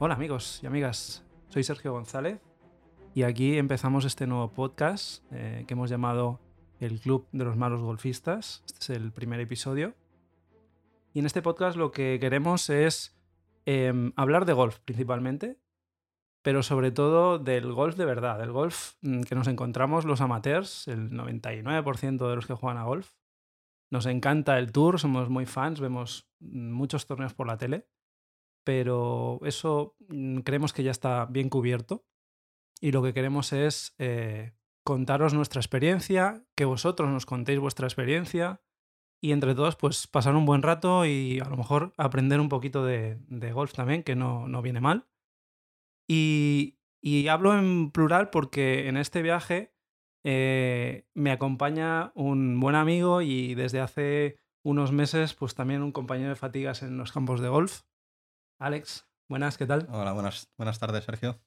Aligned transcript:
Hola 0.00 0.14
amigos 0.14 0.60
y 0.62 0.66
amigas, 0.68 1.24
soy 1.48 1.64
Sergio 1.64 1.90
González 1.90 2.40
y 3.16 3.24
aquí 3.24 3.58
empezamos 3.58 4.04
este 4.04 4.28
nuevo 4.28 4.52
podcast 4.52 5.24
eh, 5.32 5.64
que 5.66 5.74
hemos 5.74 5.90
llamado 5.90 6.38
El 6.78 7.00
Club 7.00 7.26
de 7.32 7.44
los 7.44 7.56
Malos 7.56 7.80
Golfistas. 7.80 8.62
Este 8.66 8.78
es 8.78 8.90
el 8.90 9.10
primer 9.10 9.40
episodio. 9.40 9.96
Y 11.12 11.18
en 11.18 11.26
este 11.26 11.42
podcast 11.42 11.76
lo 11.76 11.90
que 11.90 12.18
queremos 12.20 12.70
es 12.70 13.18
em, 13.66 14.12
hablar 14.14 14.44
de 14.44 14.52
golf 14.52 14.78
principalmente, 14.84 15.58
pero 16.42 16.62
sobre 16.62 16.92
todo 16.92 17.40
del 17.40 17.72
golf 17.72 17.96
de 17.96 18.04
verdad, 18.04 18.38
del 18.38 18.52
golf 18.52 18.92
mm, 19.02 19.22
que 19.22 19.34
nos 19.34 19.48
encontramos 19.48 20.04
los 20.04 20.20
amateurs, 20.20 20.86
el 20.86 21.10
99% 21.10 22.28
de 22.30 22.36
los 22.36 22.46
que 22.46 22.54
juegan 22.54 22.78
a 22.78 22.84
golf. 22.84 23.14
Nos 23.90 24.06
encanta 24.06 24.60
el 24.60 24.70
tour, 24.70 25.00
somos 25.00 25.28
muy 25.28 25.44
fans, 25.44 25.80
vemos 25.80 26.30
muchos 26.38 27.04
torneos 27.04 27.34
por 27.34 27.48
la 27.48 27.58
tele, 27.58 27.88
pero 28.68 29.40
eso 29.44 29.96
mm, 30.10 30.40
creemos 30.40 30.74
que 30.74 30.82
ya 30.82 30.90
está 30.90 31.24
bien 31.24 31.48
cubierto 31.48 32.04
y 32.82 32.92
lo 32.92 33.02
que 33.02 33.14
queremos 33.14 33.54
es 33.54 33.94
eh, 33.96 34.52
contaros 34.84 35.32
nuestra 35.32 35.58
experiencia, 35.58 36.44
que 36.54 36.66
vosotros 36.66 37.08
nos 37.08 37.24
contéis 37.24 37.60
vuestra 37.60 37.86
experiencia 37.86 38.60
y 39.22 39.32
entre 39.32 39.54
todos 39.54 39.76
pues 39.76 40.06
pasar 40.06 40.36
un 40.36 40.44
buen 40.44 40.60
rato 40.60 41.06
y 41.06 41.40
a 41.40 41.48
lo 41.48 41.56
mejor 41.56 41.94
aprender 41.96 42.40
un 42.40 42.50
poquito 42.50 42.84
de, 42.84 43.16
golf 43.54 43.72
también, 43.72 44.02
que 44.02 44.16
no, 44.16 44.48
no 44.48 44.60
viene 44.60 44.82
mal. 44.82 45.08
Y, 46.06 46.78
y, 47.00 47.28
hablo 47.28 47.58
en 47.58 47.90
plural 47.90 48.28
porque 48.28 48.86
en 48.88 48.98
este 48.98 49.22
viaje 49.22 49.72
eh, 50.24 51.08
me 51.14 51.30
acompaña 51.30 52.12
un 52.14 52.60
buen 52.60 52.74
amigo 52.74 53.22
y 53.22 53.54
desde 53.54 53.80
hace 53.80 54.36
unos 54.62 54.92
meses 54.92 55.32
pues 55.32 55.54
también 55.54 55.80
un 55.80 55.92
compañero 55.92 56.28
de 56.28 56.36
fatigas 56.36 56.82
en 56.82 56.98
los 56.98 57.12
campos 57.12 57.40
de 57.40 57.48
golf. 57.48 57.87
Alex, 58.60 59.06
buenas, 59.28 59.56
¿qué 59.56 59.66
tal? 59.66 59.86
Hola, 59.88 60.12
buenas, 60.12 60.52
buenas 60.56 60.80
tardes, 60.80 61.04
Sergio. 61.04 61.38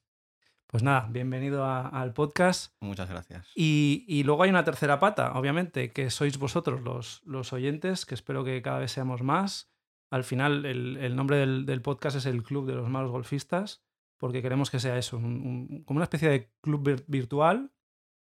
Pues 0.66 0.82
nada, 0.82 1.08
bienvenido 1.10 1.62
a, 1.62 1.88
al 1.88 2.14
podcast. 2.14 2.72
Muchas 2.80 3.10
gracias. 3.10 3.50
Y, 3.54 4.06
y, 4.08 4.22
luego 4.22 4.44
hay 4.44 4.48
una 4.48 4.64
tercera 4.64 4.98
pata, 4.98 5.32
obviamente, 5.34 5.92
que 5.92 6.08
sois 6.08 6.38
vosotros 6.38 6.80
los, 6.80 7.20
los 7.26 7.52
oyentes, 7.52 8.06
que 8.06 8.14
espero 8.14 8.44
que 8.44 8.62
cada 8.62 8.78
vez 8.78 8.92
seamos 8.92 9.22
más. 9.22 9.70
Al 10.10 10.24
final, 10.24 10.64
el, 10.64 10.96
el 10.96 11.14
nombre 11.14 11.36
del, 11.36 11.66
del, 11.66 11.82
podcast 11.82 12.16
es 12.16 12.24
el 12.24 12.42
Club 12.42 12.66
de 12.66 12.76
los 12.76 12.88
Malos 12.88 13.10
Golfistas, 13.10 13.84
porque 14.16 14.40
queremos 14.40 14.70
que 14.70 14.80
sea 14.80 14.96
eso, 14.96 15.18
un, 15.18 15.24
un, 15.24 15.84
como 15.84 15.98
una 15.98 16.04
especie 16.04 16.30
de 16.30 16.50
club 16.62 17.04
virtual 17.08 17.72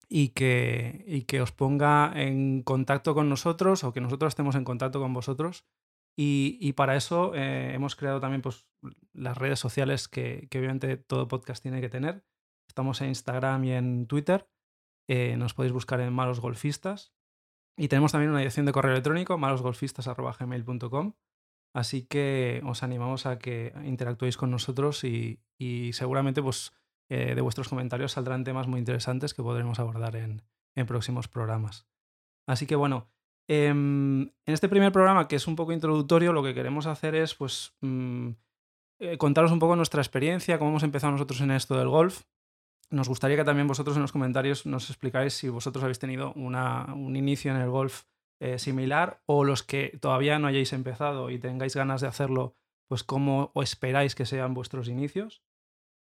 y 0.10 0.30
que, 0.30 1.04
y 1.08 1.24
que 1.24 1.42
os 1.42 1.52
ponga 1.52 2.12
en 2.16 2.64
contacto 2.64 3.14
con 3.14 3.30
nosotros 3.30 3.84
o 3.84 3.94
que 3.94 4.02
nosotros 4.02 4.30
estemos 4.30 4.56
en 4.56 4.64
contacto 4.64 5.00
con 5.00 5.14
vosotros. 5.14 5.64
Y, 6.16 6.74
para 6.74 6.96
eso 6.96 7.34
eh, 7.34 7.74
hemos 7.74 7.96
creado 7.96 8.20
también 8.20 8.42
pues, 8.42 8.68
las 9.14 9.38
redes 9.38 9.60
sociales 9.60 10.08
que, 10.08 10.48
que, 10.52 10.60
obviamente 10.60 10.98
todo 10.98 11.28
podcast 11.28 11.62
tiene 11.62 11.82
que 11.82 11.90
tener. 11.90 12.24
Estamos 12.68 13.02
en 13.02 13.10
Instagram 13.10 13.64
y 13.66 13.72
en 13.72 14.08
Twitter. 14.08 14.48
Eh, 15.08 15.36
nos 15.38 15.54
podéis 15.54 15.74
buscar 15.74 16.00
en 16.02 16.14
Malos 16.14 16.40
Golfistas. 16.40 17.14
Y 17.78 17.88
tenemos 17.88 18.12
también 18.12 18.30
una 18.30 18.40
dirección 18.40 18.66
de 18.66 18.72
correo 18.72 18.92
electrónico, 18.92 19.38
malosgolfistas.gmail.com. 19.38 21.14
Así 21.76 22.06
que 22.06 22.62
os 22.66 22.84
animamos 22.84 23.26
a 23.26 23.40
que 23.40 23.74
interactuéis 23.84 24.38
con 24.38 24.52
nosotros 24.52 25.04
y, 25.04 25.42
y 25.58 25.94
seguramente 25.94 26.44
pues, 26.44 26.72
eh, 27.10 27.34
de 27.34 27.42
vuestros 27.42 27.68
comentarios 27.68 28.12
saldrán 28.12 28.44
temas 28.44 28.68
muy 28.68 28.80
interesantes 28.80 29.34
que 29.34 29.42
podremos 29.42 29.80
abordar 29.80 30.16
en, 30.16 30.44
en 30.76 30.86
próximos 30.86 31.28
programas. 31.28 31.88
Así 32.48 32.68
que 32.68 32.76
bueno, 32.76 33.12
eh, 33.48 33.68
en 33.68 34.34
este 34.46 34.70
primer 34.70 34.92
programa, 34.92 35.28
que 35.28 35.36
es 35.36 35.48
un 35.48 35.56
poco 35.56 35.74
introductorio, 35.74 36.34
lo 36.34 36.44
que 36.44 36.54
queremos 36.54 36.86
hacer 36.86 37.16
es 37.16 37.36
pues, 37.36 37.76
mmm, 37.82 38.30
eh, 39.00 39.18
contaros 39.18 39.52
un 39.52 39.60
poco 39.60 39.76
nuestra 39.76 40.02
experiencia, 40.02 40.58
cómo 40.58 40.72
hemos 40.72 40.84
empezado 40.84 41.12
nosotros 41.12 41.42
en 41.42 41.52
esto 41.52 41.78
del 41.78 41.90
golf. 41.90 42.24
Nos 42.90 43.10
gustaría 43.10 43.36
que 43.38 43.44
también 43.44 43.68
vosotros 43.68 43.96
en 43.96 44.02
los 44.02 44.12
comentarios 44.12 44.66
nos 44.66 44.90
explicáis 44.90 45.34
si 45.34 45.50
vosotros 45.50 45.84
habéis 45.84 46.00
tenido 46.00 46.32
una, 46.34 46.94
un 46.94 47.16
inicio 47.16 47.52
en 47.52 47.60
el 47.60 47.70
golf 47.70 48.04
eh, 48.40 48.60
similar 48.60 49.22
o 49.26 49.44
los 49.44 49.64
que 49.64 49.98
todavía 50.00 50.38
no 50.40 50.48
hayáis 50.48 50.74
empezado 50.74 51.30
y 51.30 51.40
tengáis 51.40 51.76
ganas 51.76 52.02
de 52.02 52.08
hacerlo, 52.08 52.56
pues 52.88 53.04
cómo 53.04 53.52
o 53.54 53.64
esperáis 53.64 54.16
que 54.16 54.26
sean 54.26 54.54
vuestros 54.54 54.88
inicios. 54.88 55.44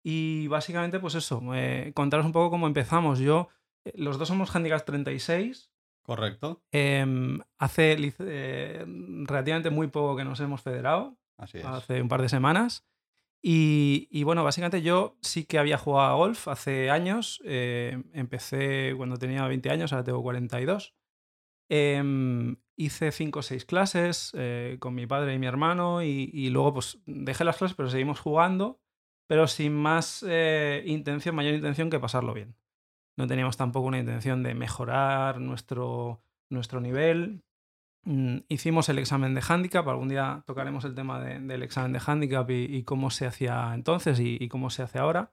Y 0.03 0.49
básicamente, 0.49 1.01
pues 1.01 1.15
eso, 1.15 1.43
eh, 1.55 1.93
contaros 1.95 2.27
un 2.27 2.33
poco 2.33 2.51
cómo 2.51 2.67
empezamos. 2.67 3.19
Yo, 3.19 3.49
los 3.95 4.19
dos 4.19 4.29
somos 4.29 4.55
Handicap 4.55 4.85
36. 4.85 5.71
Correcto. 6.05 6.63
Eh, 6.71 7.05
hace 7.59 7.97
eh, 8.19 8.85
relativamente 9.25 9.71
muy 9.71 9.89
poco 9.89 10.17
que 10.17 10.25
nos 10.25 10.39
hemos 10.41 10.61
federado. 10.61 11.17
Así 11.39 11.59
es. 11.59 11.65
Hace 11.65 12.01
un 12.01 12.09
par 12.09 12.23
de 12.23 12.29
semanas. 12.29 12.87
Y, 13.47 14.09
y, 14.11 14.23
bueno, 14.23 14.43
básicamente 14.43 14.81
yo 14.81 15.19
sí 15.21 15.45
que 15.45 15.59
había 15.59 15.77
jugado 15.77 16.09
a 16.09 16.15
golf 16.15 16.49
hace 16.49 16.91
años. 16.91 17.43
Eh, 17.45 18.03
empecé 18.15 18.95
cuando 18.97 19.17
tenía 19.17 19.47
20 19.47 19.69
años, 19.71 19.93
ahora 19.93 20.05
tengo 20.05 20.23
42. 20.23 20.95
Eh, 21.69 22.57
hice 22.77 23.13
5 23.13 23.39
o 23.39 23.43
6 23.43 23.65
clases 23.67 24.33
eh, 24.35 24.79
con 24.81 24.95
mi 24.95 25.07
padre 25.07 25.35
y 25.35 25.39
mi 25.39 25.47
hermano 25.47 26.03
y, 26.03 26.31
y, 26.33 26.51
luego 26.51 26.75
pues 26.75 26.99
dejé 27.05 27.45
las 27.45 27.59
clases, 27.59 27.77
pero 27.77 27.91
seguimos 27.91 28.19
jugando, 28.19 28.81
pero 29.27 29.47
sin 29.47 29.75
más 29.75 30.23
intención, 30.85 31.35
mayor 31.35 31.55
intención 31.55 31.91
que 31.91 32.01
pasarlo 32.01 32.33
bien. 32.33 32.57
No 33.17 33.27
teníamos 33.27 33.57
tampoco 33.57 33.87
una 33.87 33.99
intención 33.99 34.43
de 34.43 34.55
mejorar 34.55 35.41
nuestro, 35.41 36.21
nuestro 36.51 36.81
nivel. 36.81 37.43
Mm, 38.05 38.39
hicimos 38.49 38.89
el 38.89 38.99
examen 38.99 39.35
de 39.35 39.43
handicap, 39.47 39.89
algún 39.89 40.09
día 40.09 40.43
tocaremos 40.47 40.85
el 40.85 40.95
tema 40.95 41.21
de, 41.21 41.41
del 41.41 41.63
examen 41.63 41.93
de 41.93 42.03
handicap 42.05 42.49
y, 42.51 42.83
cómo 42.85 43.11
se 43.11 43.27
hacía 43.27 43.73
entonces 43.75 44.21
y, 44.21 44.49
cómo 44.49 44.69
se 44.69 44.83
hace 44.83 44.99
ahora, 44.99 45.33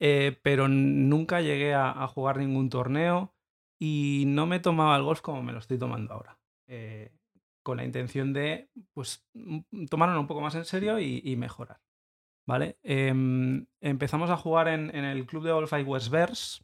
eh, 0.00 0.38
pero 0.42 0.68
nunca 0.68 1.42
llegué 1.42 1.74
a, 1.74 2.06
jugar 2.08 2.38
ningún 2.38 2.70
torneo 2.70 3.34
y 3.78 4.24
no 4.26 4.46
me 4.46 4.60
tomaba 4.60 4.96
el 4.96 5.02
golf 5.02 5.20
como 5.20 5.42
me 5.42 5.52
lo 5.52 5.58
estoy 5.58 5.78
tomando 5.78 6.14
ahora, 6.14 6.38
eh, 6.66 7.12
con 7.62 7.76
la 7.76 7.84
intención 7.84 8.32
de 8.32 8.70
pues, 8.94 9.26
tomarlo 9.90 10.18
un 10.18 10.26
poco 10.26 10.40
más 10.40 10.54
en 10.54 10.64
serio 10.64 10.98
y, 10.98 11.36
mejorar. 11.36 11.80
¿Vale? 12.46 12.78
Eh, 12.82 13.12
empezamos 13.82 14.30
a 14.30 14.38
jugar 14.38 14.68
en, 14.68 14.94
el 14.94 15.26
club 15.26 15.44
de 15.44 15.52
golf 15.52 15.74
Westverse, 15.84 16.62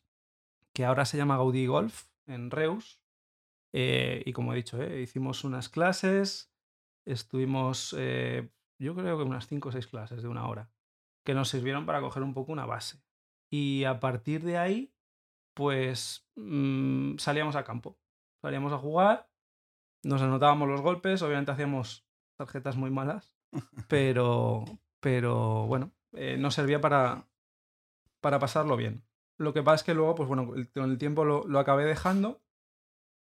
que 0.75 0.85
ahora 0.85 1.05
se 1.05 1.17
llama 1.17 1.37
Gaudí 1.37 1.67
Golf, 1.67 2.07
en 2.27 2.51
Reus. 2.51 3.01
Eh, 3.73 4.23
y 4.27 4.33
como 4.33 4.53
he 4.53 4.57
dicho, 4.57 4.81
eh, 4.83 5.01
hicimos 5.01 5.45
unas 5.45 5.69
clases, 5.69 6.53
estuvimos, 7.07 7.95
eh, 7.99 8.51
yo 8.79 8.95
creo 8.95 9.17
que 9.17 9.25
unas 9.25 9.47
5 9.47 9.69
o 9.69 9.73
6 9.73 9.87
clases 9.87 10.23
de 10.23 10.29
una 10.29 10.47
hora, 10.47 10.71
que 11.25 11.35
nos 11.35 11.49
sirvieron 11.49 11.87
para 11.87 12.01
coger 12.01 12.23
un 12.23 12.35
poco 12.35 12.53
una 12.53 12.67
base. 12.67 13.03
Y 13.51 13.85
a 13.85 14.01
partir 14.01 14.43
de 14.45 14.59
ahí, 14.59 14.93
pues 15.55 16.29
mmm, 16.35 17.17
salíamos 17.19 17.57
a 17.57 17.65
campo, 17.65 17.99
salíamos 18.43 18.73
a 18.73 18.79
jugar, 18.79 19.31
nos 20.03 20.23
anotábamos 20.23 20.69
los 20.69 20.83
golpes, 20.83 21.23
obviamente 21.23 21.53
hacíamos 21.53 22.07
tarjetas 22.37 22.77
muy 22.77 22.91
malas, 22.91 23.37
pero, 23.89 24.65
pero 25.01 25.67
bueno, 25.67 25.93
nos 26.39 26.55
servía 26.55 26.81
para, 26.81 27.29
para 28.21 28.39
pasarlo 28.39 28.77
bien. 28.77 29.05
Lo 29.39 29.53
que 29.53 29.63
pasa 29.63 29.77
es 29.77 29.83
que 29.85 29.95
luego, 29.95 30.15
pues 30.15 30.29
bueno, 30.29 30.53
con 30.75 30.91
el 30.91 30.99
tiempo 30.99 31.25
lo, 31.25 31.45
lo 31.47 31.59
acabé 31.59 31.85
dejando 31.85 32.43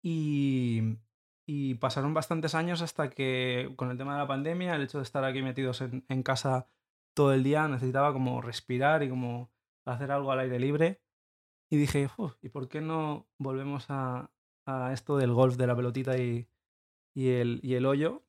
y, 0.01 0.97
y, 1.45 1.75
pasaron 1.75 2.13
bastantes 2.13 2.56
años 2.56 2.81
hasta 2.81 3.09
que 3.09 3.73
con 3.75 3.91
el 3.91 3.97
tema 3.97 4.13
de 4.13 4.19
la 4.19 4.28
pandemia, 4.28 4.75
el 4.75 4.84
hecho 4.84 5.00
de 5.00 5.03
estar 5.03 5.23
aquí 5.25 5.41
metidos 5.41 5.81
en, 5.81 6.06
en 6.07 6.23
casa 6.23 6.69
todo 7.13 7.34
el 7.34 7.44
día, 7.44 7.68
necesitaba 7.68 8.13
como 8.13 8.41
respirar 8.41 9.03
y 9.03 9.09
como 9.09 9.51
hacer 9.85 10.12
algo 10.12 10.31
al 10.31 10.40
aire 10.40 10.59
libre. 10.59 11.01
Y 11.69 11.78
dije, 11.78 12.09
¿y 12.41 12.50
por 12.50 12.69
qué 12.69 12.79
no 12.79 13.28
volvemos 13.38 13.88
a, 13.89 14.31
a, 14.66 14.94
esto 14.94 15.18
del 15.18 15.34
golf, 15.34 15.57
de 15.57 15.68
la 15.68 15.75
pelotita 15.75 16.18
y, 16.18 16.47
y, 17.13 17.29
el, 17.29 17.59
y 17.63 17.74
el 17.74 17.85
hoyo? 17.85 18.24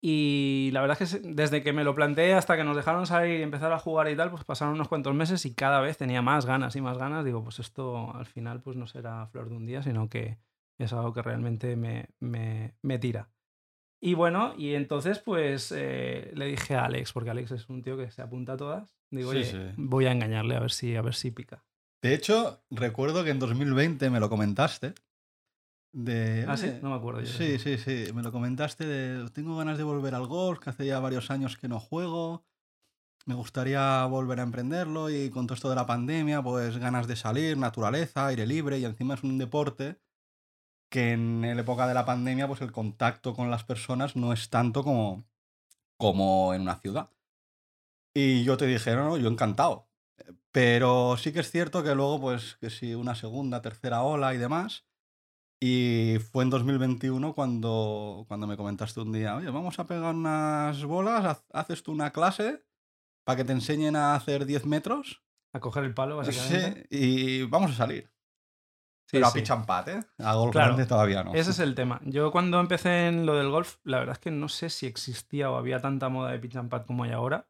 Y 0.00 0.70
la 0.72 0.80
verdad 0.80 1.00
es 1.00 1.16
que 1.16 1.20
desde 1.34 1.62
que 1.62 1.72
me 1.72 1.82
lo 1.82 1.94
planteé 1.94 2.34
hasta 2.34 2.56
que 2.56 2.62
nos 2.62 2.76
dejaron 2.76 3.06
salir 3.06 3.40
y 3.40 3.42
empezar 3.42 3.72
a 3.72 3.80
jugar 3.80 4.08
y 4.08 4.16
tal, 4.16 4.30
pues 4.30 4.44
pasaron 4.44 4.74
unos 4.74 4.88
cuantos 4.88 5.14
meses 5.14 5.44
y 5.44 5.54
cada 5.54 5.80
vez 5.80 5.96
tenía 5.96 6.22
más 6.22 6.46
ganas 6.46 6.76
y 6.76 6.80
más 6.80 6.98
ganas. 6.98 7.24
Digo, 7.24 7.42
pues 7.42 7.58
esto 7.58 8.14
al 8.14 8.26
final 8.26 8.62
pues 8.62 8.76
no 8.76 8.86
será 8.86 9.26
flor 9.26 9.48
de 9.48 9.56
un 9.56 9.66
día, 9.66 9.82
sino 9.82 10.08
que 10.08 10.38
es 10.78 10.92
algo 10.92 11.12
que 11.12 11.22
realmente 11.22 11.74
me, 11.74 12.10
me, 12.20 12.74
me 12.82 12.98
tira. 12.98 13.30
Y 14.00 14.14
bueno, 14.14 14.54
y 14.56 14.74
entonces 14.74 15.18
pues 15.18 15.72
eh, 15.76 16.30
le 16.34 16.46
dije 16.46 16.76
a 16.76 16.84
Alex, 16.84 17.12
porque 17.12 17.30
Alex 17.30 17.50
es 17.50 17.68
un 17.68 17.82
tío 17.82 17.96
que 17.96 18.10
se 18.12 18.22
apunta 18.22 18.52
a 18.52 18.56
todas. 18.56 18.96
Digo, 19.10 19.32
sí, 19.32 19.38
oye, 19.38 19.50
sí. 19.50 19.58
voy 19.76 20.06
a 20.06 20.12
engañarle 20.12 20.54
a 20.54 20.60
ver 20.60 20.70
si, 20.70 20.94
a 20.94 21.02
ver 21.02 21.14
si 21.14 21.32
pica. 21.32 21.64
De 22.02 22.14
hecho, 22.14 22.62
recuerdo 22.70 23.24
que 23.24 23.30
en 23.30 23.40
2020 23.40 24.10
me 24.10 24.20
lo 24.20 24.28
comentaste. 24.28 24.94
De, 25.92 26.44
ah, 26.46 26.56
sí, 26.56 26.70
no 26.82 26.90
me 26.90 26.96
acuerdo. 26.96 27.20
Yo 27.20 27.26
sí, 27.26 27.58
sí, 27.58 27.78
sí. 27.78 28.12
Me 28.12 28.22
lo 28.22 28.30
comentaste 28.30 28.86
de. 28.86 29.30
Tengo 29.30 29.56
ganas 29.56 29.78
de 29.78 29.84
volver 29.84 30.14
al 30.14 30.26
golf, 30.26 30.58
que 30.58 30.70
hace 30.70 30.86
ya 30.86 31.00
varios 31.00 31.30
años 31.30 31.56
que 31.56 31.68
no 31.68 31.80
juego. 31.80 32.44
Me 33.26 33.34
gustaría 33.34 34.04
volver 34.06 34.40
a 34.40 34.44
emprenderlo 34.44 35.10
y 35.10 35.28
con 35.30 35.46
todo 35.46 35.54
esto 35.54 35.68
de 35.68 35.76
la 35.76 35.86
pandemia, 35.86 36.42
pues 36.42 36.78
ganas 36.78 37.06
de 37.06 37.16
salir, 37.16 37.58
naturaleza, 37.58 38.26
aire 38.26 38.46
libre 38.46 38.78
y 38.78 38.84
encima 38.84 39.14
es 39.14 39.22
un 39.22 39.36
deporte 39.36 40.00
que 40.90 41.12
en 41.12 41.42
la 41.42 41.60
época 41.60 41.86
de 41.86 41.94
la 41.94 42.06
pandemia, 42.06 42.48
pues 42.48 42.62
el 42.62 42.72
contacto 42.72 43.34
con 43.34 43.50
las 43.50 43.64
personas 43.64 44.16
no 44.16 44.32
es 44.32 44.48
tanto 44.48 44.82
como, 44.82 45.26
como 45.98 46.54
en 46.54 46.62
una 46.62 46.76
ciudad. 46.76 47.10
Y 48.14 48.44
yo 48.44 48.56
te 48.56 48.66
dije, 48.66 48.94
no, 48.94 49.04
no, 49.04 49.16
yo 49.18 49.28
encantado. 49.28 49.88
Pero 50.50 51.16
sí 51.18 51.32
que 51.32 51.40
es 51.40 51.50
cierto 51.50 51.82
que 51.82 51.94
luego, 51.94 52.20
pues, 52.20 52.56
que 52.56 52.70
sí, 52.70 52.94
una 52.94 53.14
segunda, 53.14 53.60
tercera 53.60 54.02
ola 54.02 54.34
y 54.34 54.38
demás. 54.38 54.87
Y 55.60 56.18
fue 56.30 56.44
en 56.44 56.50
2021 56.50 57.34
cuando, 57.34 58.24
cuando 58.28 58.46
me 58.46 58.56
comentaste 58.56 59.00
un 59.00 59.12
día, 59.12 59.34
oye, 59.36 59.50
vamos 59.50 59.78
a 59.78 59.86
pegar 59.86 60.14
unas 60.14 60.84
bolas, 60.84 61.24
haz- 61.24 61.44
haces 61.52 61.82
tú 61.82 61.90
una 61.92 62.12
clase 62.12 62.64
para 63.24 63.36
que 63.36 63.44
te 63.44 63.52
enseñen 63.52 63.96
a 63.96 64.14
hacer 64.14 64.46
10 64.46 64.66
metros. 64.66 65.22
A 65.52 65.60
coger 65.60 65.82
el 65.84 65.94
palo, 65.94 66.16
básicamente. 66.18 66.86
Sí, 66.90 66.96
y 66.96 67.42
vamos 67.44 67.72
a 67.72 67.74
salir. 67.74 68.04
Sí, 69.06 69.12
Pero 69.16 69.26
a 69.26 69.30
sí. 69.30 69.40
pitch 69.40 69.50
and 69.50 69.66
pat, 69.66 69.88
¿eh? 69.88 70.04
A 70.18 70.34
golf 70.34 70.52
Claro. 70.52 70.68
grande 70.74 70.86
todavía 70.86 71.24
no. 71.24 71.34
Ese 71.34 71.50
es 71.50 71.58
el 71.58 71.74
tema. 71.74 72.00
Yo 72.04 72.30
cuando 72.30 72.60
empecé 72.60 73.08
en 73.08 73.24
lo 73.26 73.34
del 73.36 73.48
golf, 73.50 73.76
la 73.82 73.98
verdad 73.98 74.12
es 74.12 74.18
que 74.18 74.30
no 74.30 74.48
sé 74.48 74.68
si 74.70 74.86
existía 74.86 75.50
o 75.50 75.56
había 75.56 75.80
tanta 75.80 76.08
moda 76.10 76.30
de 76.30 76.38
pitch 76.38 76.56
and 76.56 76.68
pad 76.70 76.84
como 76.86 77.04
hay 77.04 77.12
ahora. 77.12 77.48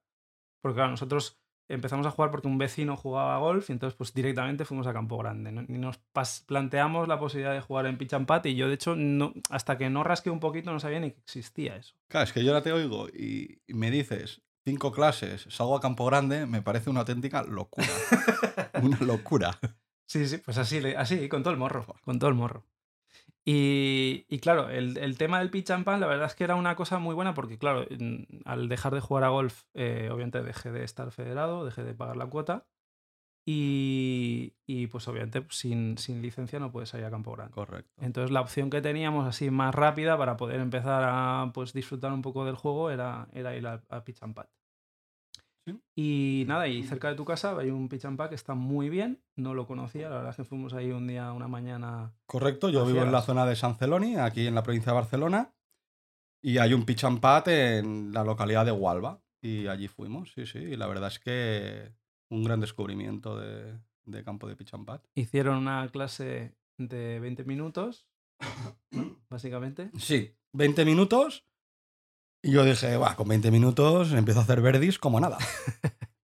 Porque 0.63 0.77
claro, 0.77 0.93
nosotros 0.93 1.41
empezamos 1.69 2.07
a 2.07 2.11
jugar 2.11 2.31
porque 2.31 2.49
un 2.49 2.59
vecino 2.59 2.97
jugaba 2.97 3.37
a 3.37 3.39
golf 3.39 3.69
y 3.69 3.73
entonces 3.73 3.97
pues 3.97 4.15
directamente 4.15 4.65
fuimos 4.65 4.87
a 4.87 4.93
Campo 4.93 5.19
Grande. 5.19 5.53
¿no? 5.53 5.63
Y 5.69 5.79
nos 5.79 5.99
planteamos 6.47 7.09
la 7.09 7.19
posibilidad 7.19 7.53
de 7.53 7.61
jugar 7.61 7.87
en 7.87 7.99
pitch 7.99 8.15
and 8.15 8.27
pad 8.27 8.45
y 8.47 8.57
yo 8.57 8.69
de 8.69 8.75
hecho 8.75 8.97
no, 8.97 9.35
hasta 9.51 9.79
que 9.79 9.91
no 9.91 10.03
rasqué 10.05 10.31
un 10.31 10.41
poquito 10.41 10.73
no 10.73 10.81
sabía 10.81 11.01
ni 11.01 11.13
que 11.13 11.21
existía 11.21 11.77
eso. 11.77 11.95
Claro, 12.09 12.25
es 12.25 12.33
que 12.33 12.43
yo 12.43 12.53
ahora 12.53 12.63
te 12.63 12.73
oigo 12.73 13.09
y, 13.09 13.61
me 13.69 13.91
dices 13.91 14.43
cinco 14.65 14.93
clases, 14.93 15.47
salgo 15.49 15.77
a 15.77 15.81
Campo 15.81 16.05
Grande, 16.07 16.47
me 16.47 16.63
parece 16.63 16.91
una 16.91 17.01
auténtica 17.01 17.43
locura. 17.43 17.89
una 18.83 18.99
locura. 19.01 19.59
Sí, 20.07 20.27
sí, 20.27 20.39
pues 20.39 20.59
así, 20.59 20.81
así, 20.97 21.29
con 21.29 21.43
todo 21.43 21.53
el 21.53 21.59
morro, 21.59 21.87
con 22.03 22.19
todo 22.19 22.31
el 22.31 22.37
morro. 22.37 22.65
Y, 23.51 24.27
y 24.29 24.41
claro, 24.41 24.69
el, 24.69 24.99
el 24.99 25.17
tema 25.17 25.39
del 25.39 25.49
pitch 25.49 25.71
and 25.71 25.87
pan, 25.87 26.01
la 26.01 26.07
verdad 26.07 26.27
es 26.27 26.35
que 26.35 26.45
era 26.45 26.55
una 26.55 26.77
cosa 26.77 26.99
muy 26.99 27.15
buena 27.15 27.33
porque, 27.33 27.57
claro, 27.57 27.87
al 28.45 28.69
dejar 28.69 28.93
de 28.93 29.01
jugar 29.01 29.25
a 29.25 29.31
golf, 29.31 29.63
eh, 29.73 30.11
obviamente 30.13 30.43
dejé 30.43 30.71
de 30.71 30.85
estar 30.85 31.11
federado, 31.13 31.65
dejé 31.65 31.83
de 31.83 31.95
pagar 31.95 32.19
la 32.19 32.27
cuota 32.27 32.67
y, 33.47 34.53
y, 34.67 34.89
pues 34.89 35.09
obviamente 35.09 35.47
sin, 35.49 35.97
sin 35.97 36.21
licencia 36.21 36.59
no 36.59 36.71
puedes 36.71 36.91
salir 36.91 37.07
a 37.07 37.11
campo 37.11 37.33
grande. 37.33 37.55
Correcto. 37.55 37.91
Entonces 38.03 38.31
la 38.31 38.43
opción 38.43 38.69
que 38.69 38.83
teníamos 38.83 39.27
así 39.27 39.49
más 39.49 39.75
rápida 39.75 40.19
para 40.19 40.37
poder 40.37 40.61
empezar 40.61 41.05
a 41.07 41.51
pues, 41.55 41.73
disfrutar 41.73 42.13
un 42.13 42.21
poco 42.21 42.45
del 42.45 42.57
juego 42.57 42.91
era, 42.91 43.29
era 43.33 43.57
ir 43.57 43.67
a, 43.67 43.83
a 43.89 44.05
Pitch 44.05 44.23
and 44.23 44.35
Pad. 44.35 44.49
Sí. 45.69 45.81
Y 45.97 46.45
nada, 46.47 46.69
y 46.69 46.83
cerca 46.83 47.09
de 47.09 47.15
tu 47.15 47.25
casa 47.25 47.57
hay 47.59 47.71
un 47.71 47.89
Pad 47.89 48.29
que 48.29 48.35
está 48.35 48.55
muy 48.55 48.89
bien, 48.89 49.23
no 49.37 49.55
lo 49.55 49.67
conocía, 49.67 50.09
la 50.09 50.17
verdad 50.17 50.31
es 50.31 50.37
que 50.37 50.45
fuimos 50.45 50.73
ahí 50.73 50.91
un 50.91 51.07
día, 51.07 51.33
una 51.33 51.49
mañana. 51.49 52.15
Correcto, 52.27 52.69
yo 52.69 52.87
vivo 52.87 53.03
en 53.03 53.13
la 53.13 53.23
zona 53.23 53.47
de 53.47 53.57
San 53.57 53.77
Celoni, 53.77 54.17
aquí 54.17 54.47
en 54.47 54.55
la 54.55 54.63
provincia 54.63 54.93
de 54.93 54.99
Barcelona, 54.99 55.55
y 56.43 56.59
hay 56.59 56.73
un 56.75 56.85
pitch 56.85 57.05
and 57.05 57.21
pat 57.21 57.49
en 57.49 58.13
la 58.13 58.25
localidad 58.25 58.65
de 58.65 58.73
Hualba, 58.73 59.21
y 59.43 59.67
allí 59.67 59.89
fuimos, 59.89 60.33
sí, 60.33 60.47
sí, 60.47 60.59
y 60.59 60.77
la 60.77 60.87
verdad 60.87 61.09
es 61.09 61.19
que 61.19 61.93
un 62.31 62.45
gran 62.45 62.61
descubrimiento 62.61 63.39
de, 63.39 63.79
de 64.05 64.25
campo 64.25 64.49
de 64.49 64.57
pitch 64.57 64.75
and 64.75 64.87
pat. 64.87 65.05
Hicieron 65.15 65.59
una 65.59 65.89
clase 65.89 66.55
de 66.79 67.21
20 67.21 67.45
minutos, 67.45 68.07
¿no? 68.91 69.21
básicamente. 69.31 69.91
Sí, 69.99 70.35
20 70.53 70.85
minutos, 70.85 71.48
y 72.43 72.53
yo 72.53 72.65
dije, 72.65 72.97
va, 72.97 73.17
con 73.17 73.29
20 73.29 73.51
minutos 73.51 74.13
empiezo 74.13 74.41
a 74.41 74.43
hacer 74.45 74.61
verdis 74.61 74.99
como 74.99 75.21
nada. 75.21 75.39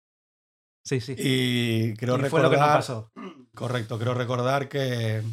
Sí, 0.86 1.00
sí. 1.00 1.15
Y 1.18 1.94
creo 1.95 2.15
Y 2.15 2.24
recordar... 2.24 2.30
fue 2.30 2.42
lo 2.42 2.50
que 2.50 2.57
no 2.57 2.65
pasó. 2.65 3.12
Correcto, 3.56 3.98
creo 3.98 4.13
recordar 4.13 4.68
que 4.68 5.24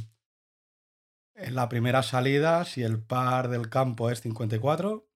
en 1.34 1.54
la 1.56 1.68
primera 1.68 2.04
salida, 2.04 2.64
si 2.64 2.84
el 2.84 3.02
par 3.02 3.48
del 3.48 3.68
campo 3.68 4.10
es 4.10 4.20
54, 4.20 5.08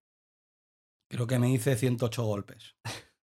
creo 1.09 1.27
que 1.27 1.39
me 1.39 1.49
hice 1.51 1.75
108 1.77 2.23
golpes. 2.23 2.75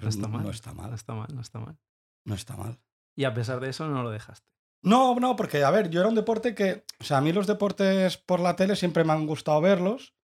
No 0.00 0.08
está 0.08 0.28
mal. 0.28 0.42
No 0.44 0.50
está 0.50 0.72
No 0.72 0.82
mal, 0.82 0.92
está 0.94 1.14
mal, 1.14 1.28
no 1.34 1.40
está 1.40 1.58
mal. 1.60 1.78
no 2.24 2.34
está 2.34 2.56
mal. 2.56 2.80
Y 3.16 3.24
a 3.24 3.32
pesar 3.34 3.58
de 3.60 3.70
eso 3.70 3.88
no 3.88 4.02
lo 4.02 4.10
dejaste. 4.10 4.46
No, 4.82 5.14
no, 5.16 5.34
porque 5.34 5.64
a 5.64 5.70
ver, 5.70 5.88
yo 5.88 6.00
era 6.00 6.08
un 6.08 6.14
deporte 6.14 6.54
que, 6.54 6.84
o 7.00 7.04
sea, 7.04 7.18
a 7.18 7.20
mí 7.20 7.32
los 7.32 7.46
deportes 7.46 8.16
por 8.18 8.38
la 8.40 8.54
tele 8.54 8.76
siempre 8.76 9.02
me 9.04 9.12
han 9.12 9.26
gustado 9.26 9.60
verlos. 9.60 10.14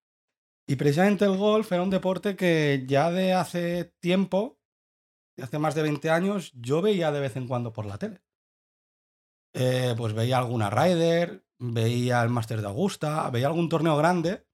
Y 0.70 0.76
precisamente 0.76 1.25
el 1.25 1.37
golf 1.37 1.72
era 1.72 1.82
un 1.82 1.90
deporte 1.90 2.37
que 2.37 2.84
ya 2.87 3.11
de 3.11 3.32
hace 3.32 3.87
tiempo, 3.99 4.61
de 5.37 5.43
hace 5.43 5.58
más 5.58 5.75
de 5.75 5.82
20 5.82 6.11
años, 6.11 6.52
yo 6.55 6.81
veía 6.81 7.11
de 7.11 7.19
vez 7.19 7.34
en 7.34 7.49
cuando 7.49 7.72
por 7.72 7.87
la 7.87 7.99
tele. 7.99 8.22
Eh, 9.52 9.96
pues 9.96 10.12
veía 10.12 10.38
alguna 10.38 10.70
Ryder, 10.70 11.44
veía 11.58 12.22
el 12.22 12.28
Master 12.28 12.61
de 12.61 12.69
Augusta, 12.69 13.28
veía 13.31 13.49
algún 13.49 13.69
torneo 13.69 13.96
grande 13.96 14.46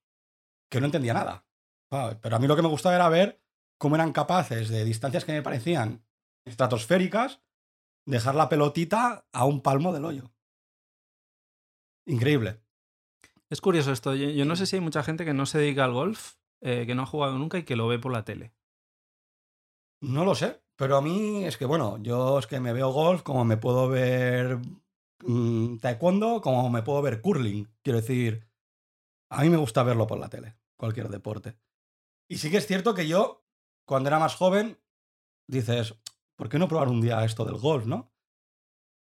que 0.70 0.80
no 0.80 0.86
entendía 0.86 1.12
nada. 1.12 1.46
Pero 1.90 2.36
a 2.36 2.38
mí 2.38 2.46
lo 2.46 2.56
que 2.56 2.62
me 2.62 2.68
gustaba 2.68 2.94
era 2.94 3.10
ver 3.10 3.42
cómo 3.76 3.96
eran 3.96 4.14
capaces 4.14 4.70
de 4.70 4.86
distancias 4.86 5.26
que 5.26 5.32
me 5.32 5.42
parecían 5.42 6.02
estratosféricas 6.46 7.42
dejar 8.06 8.36
la 8.36 8.48
pelotita 8.48 9.26
a 9.34 9.44
un 9.44 9.60
palmo 9.60 9.92
del 9.92 10.06
hoyo. 10.06 10.32
Increíble. 12.06 12.65
Es 13.50 13.60
curioso 13.60 13.92
esto. 13.92 14.14
Yo, 14.14 14.28
yo 14.30 14.44
no 14.44 14.56
sé 14.56 14.66
si 14.66 14.76
hay 14.76 14.82
mucha 14.82 15.02
gente 15.02 15.24
que 15.24 15.34
no 15.34 15.46
se 15.46 15.58
dedica 15.58 15.84
al 15.84 15.92
golf, 15.92 16.34
eh, 16.60 16.84
que 16.86 16.94
no 16.94 17.02
ha 17.02 17.06
jugado 17.06 17.38
nunca 17.38 17.58
y 17.58 17.64
que 17.64 17.76
lo 17.76 17.86
ve 17.86 17.98
por 17.98 18.12
la 18.12 18.24
tele. 18.24 18.52
No 20.00 20.24
lo 20.24 20.34
sé, 20.34 20.62
pero 20.76 20.96
a 20.96 21.02
mí 21.02 21.44
es 21.44 21.56
que, 21.56 21.64
bueno, 21.64 21.98
yo 21.98 22.38
es 22.38 22.46
que 22.46 22.60
me 22.60 22.72
veo 22.72 22.90
golf 22.90 23.22
como 23.22 23.44
me 23.44 23.56
puedo 23.56 23.88
ver 23.88 24.58
mm, 25.24 25.78
taekwondo, 25.78 26.40
como 26.40 26.68
me 26.70 26.82
puedo 26.82 27.02
ver 27.02 27.20
curling. 27.20 27.68
Quiero 27.82 28.00
decir, 28.00 28.46
a 29.30 29.42
mí 29.42 29.48
me 29.48 29.56
gusta 29.56 29.82
verlo 29.82 30.06
por 30.06 30.18
la 30.18 30.28
tele, 30.28 30.56
cualquier 30.76 31.08
deporte. 31.08 31.58
Y 32.28 32.38
sí 32.38 32.50
que 32.50 32.58
es 32.58 32.66
cierto 32.66 32.94
que 32.94 33.06
yo, 33.06 33.44
cuando 33.86 34.08
era 34.08 34.18
más 34.18 34.34
joven, 34.34 34.78
dices, 35.48 35.94
¿por 36.36 36.48
qué 36.48 36.58
no 36.58 36.68
probar 36.68 36.88
un 36.88 37.00
día 37.00 37.24
esto 37.24 37.44
del 37.44 37.56
golf, 37.56 37.86
no? 37.86 38.12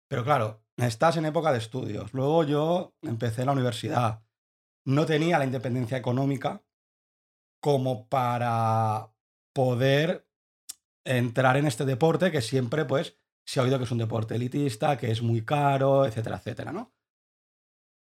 Pero 0.10 0.24
claro, 0.24 0.64
estás 0.78 1.18
en 1.18 1.26
época 1.26 1.52
de 1.52 1.60
estudios. 1.60 2.14
Luego 2.14 2.44
yo 2.44 2.94
empecé 3.02 3.42
en 3.42 3.48
la 3.48 3.54
universidad. 3.54 4.26
No 4.86 5.06
tenía 5.06 5.38
la 5.38 5.46
independencia 5.46 5.98
económica 5.98 6.64
como 7.62 8.08
para 8.10 9.14
poder 9.54 10.28
entrar 11.06 11.58
en 11.58 11.68
este 11.68 11.86
deporte 11.86 12.32
que 12.32 12.42
siempre, 12.42 12.86
pues, 12.86 13.18
se 13.46 13.60
ha 13.60 13.64
oído 13.64 13.78
que 13.78 13.86
es 13.86 13.92
un 13.92 13.98
deporte 14.00 14.36
elitista, 14.36 14.98
que 14.98 15.12
es 15.12 15.22
muy 15.22 15.44
caro, 15.46 16.06
etcétera, 16.06 16.38
etcétera, 16.38 16.72
¿no? 16.72 16.94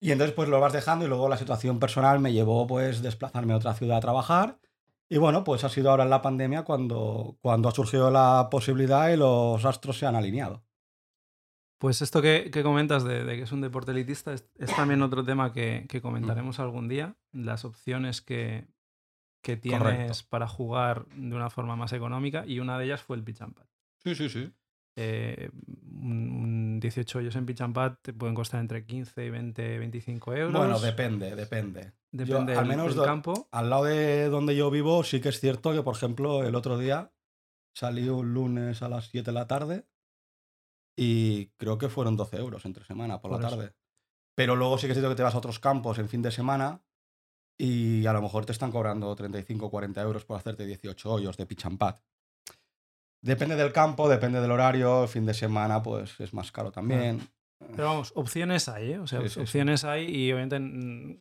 Y 0.01 0.11
entonces, 0.11 0.35
pues 0.35 0.49
lo 0.49 0.59
vas 0.61 0.73
dejando 0.73 1.05
y 1.05 1.09
luego 1.09 1.29
la 1.29 1.37
situación 1.37 1.79
personal 1.79 2.19
me 2.19 2.33
llevó, 2.33 2.67
pues, 2.67 3.03
desplazarme 3.03 3.53
a 3.53 3.57
otra 3.57 3.75
ciudad 3.75 3.99
a 3.99 4.01
trabajar. 4.01 4.59
Y 5.09 5.19
bueno, 5.19 5.45
pues 5.45 5.63
ha 5.65 5.69
sido 5.69 5.91
ahora 5.91 6.05
en 6.05 6.11
la 6.11 6.23
pandemia 6.23 6.65
cuando, 6.65 7.37
cuando 7.41 7.69
ha 7.69 7.73
surgido 7.73 8.11
la 8.11 8.49
posibilidad 8.51 9.11
y 9.11 9.17
los 9.17 9.65
astros 9.65 9.99
se 9.99 10.07
han 10.07 10.17
alineado. 10.17 10.65
Pues 11.83 12.01
esto 12.01 12.23
que, 12.23 12.49
que 12.53 12.63
comentas 12.63 13.03
de, 13.03 13.25
de 13.25 13.37
que 13.37 13.43
es 13.43 13.51
un 13.51 13.61
deporte 13.61 13.91
elitista 13.91 14.33
es, 14.33 14.49
es 14.57 14.73
también 14.77 15.03
otro 15.03 15.25
tema 15.25 15.53
que, 15.53 15.87
que 15.89 16.01
comentaremos 16.01 16.61
algún 16.61 16.87
día. 16.87 17.17
Las 17.33 17.65
opciones 17.65 18.23
que, 18.23 18.69
que 19.43 19.57
tienes 19.57 19.81
Correcto. 19.83 20.19
para 20.31 20.47
jugar 20.47 21.07
de 21.09 21.35
una 21.35 21.51
forma 21.51 21.75
más 21.75 21.93
económica 21.93 22.45
y 22.47 22.61
una 22.61 22.79
de 22.79 22.85
ellas 22.85 23.03
fue 23.03 23.17
el 23.17 23.25
pitch 23.25 23.43
and 23.43 23.55
pad. 23.55 23.67
Sí, 24.05 24.15
sí, 24.15 24.29
sí. 24.29 24.53
Eh, 24.97 25.51
un, 25.91 26.31
un 26.31 26.79
18 26.81 27.19
hoyos 27.19 27.35
en 27.35 27.47
pitch 27.47 27.63
and 27.63 27.75
pad 27.75 27.95
te 28.01 28.13
pueden 28.13 28.37
costar 28.37 28.61
entre 28.61 28.85
15 28.87 29.25
y 29.27 29.31
20, 29.31 29.79
25 29.81 30.35
euros. 30.35 30.53
Bueno, 30.57 30.79
depende, 30.79 31.35
depende. 31.35 31.95
Depende 32.13 32.53
yo, 32.53 32.61
al 32.61 32.69
del- 32.69 32.77
menos 32.77 32.87
del 32.89 32.97
do- 32.99 33.05
campo. 33.05 33.49
Al 33.51 33.71
lado 33.71 33.85
de 33.87 34.29
donde 34.29 34.55
yo 34.55 34.71
vivo, 34.71 35.03
sí 35.03 35.21
que 35.21 35.31
es 35.31 35.41
cierto 35.41 35.73
que, 35.73 35.83
por 35.83 35.97
ejemplo, 35.97 36.45
el 36.45 36.55
otro 36.55 36.79
día 36.79 37.11
salí 37.75 38.09
un 38.09 38.35
lunes 38.35 38.83
a 38.83 38.89
las 38.89 39.07
7 39.09 39.31
de 39.31 39.35
la 39.35 39.49
tarde 39.49 39.87
y 40.97 41.47
creo 41.57 41.79
que 41.79 41.89
fueron 41.89 42.17
12 42.17 42.37
euros 42.37 42.65
entre 42.65 42.85
semana 42.85 43.21
por, 43.21 43.31
Por 43.33 43.41
la 43.41 43.49
eso. 43.49 43.57
tarde. 43.57 43.75
Pero 44.35 44.57
luego 44.57 44.79
sí 44.79 44.87
que 44.87 44.93
es 44.93 44.97
cierto 44.97 45.11
que 45.11 45.17
te 45.17 45.23
vas 45.23 45.35
a 45.35 45.39
otros 45.39 45.59
campos 45.59 45.99
en 45.99 46.09
fin 46.09 46.23
de 46.23 46.31
semana 46.31 46.81
y 47.59 48.07
a 48.07 48.13
lo 48.13 48.23
mejor 48.23 48.47
te 48.47 48.53
están 48.53 48.71
cobrando 48.73 49.15
35 49.15 49.67
o 49.67 49.71
40 49.71 50.01
euros 50.03 50.25
por 50.25 50.37
hacerte 50.39 50.65
18 50.67 51.11
hoyos 51.13 51.37
de 51.37 51.47
pitch 51.47 51.67
and 51.67 51.79
pad. 51.79 51.97
Depende 53.21 53.55
del 53.57 53.73
campo, 53.73 54.09
depende 54.09 54.41
del 54.41 54.51
horario, 54.51 55.07
fin 55.07 55.27
de 55.27 55.35
semana 55.35 55.83
pues 55.83 56.19
es 56.21 56.35
más 56.35 56.51
caro 56.51 56.73
también. 56.73 57.21
Pero 57.77 57.85
vamos, 57.85 58.13
opciones 58.17 58.69
hay, 58.69 58.93
¿eh? 58.95 58.99
O 58.99 59.07
sea, 59.07 59.21
Sí, 59.21 59.29
sí, 59.29 59.35
sí. 59.35 59.41
opciones 59.41 59.85
hay 59.85 60.05
y 60.07 60.33
obviamente 60.33 60.57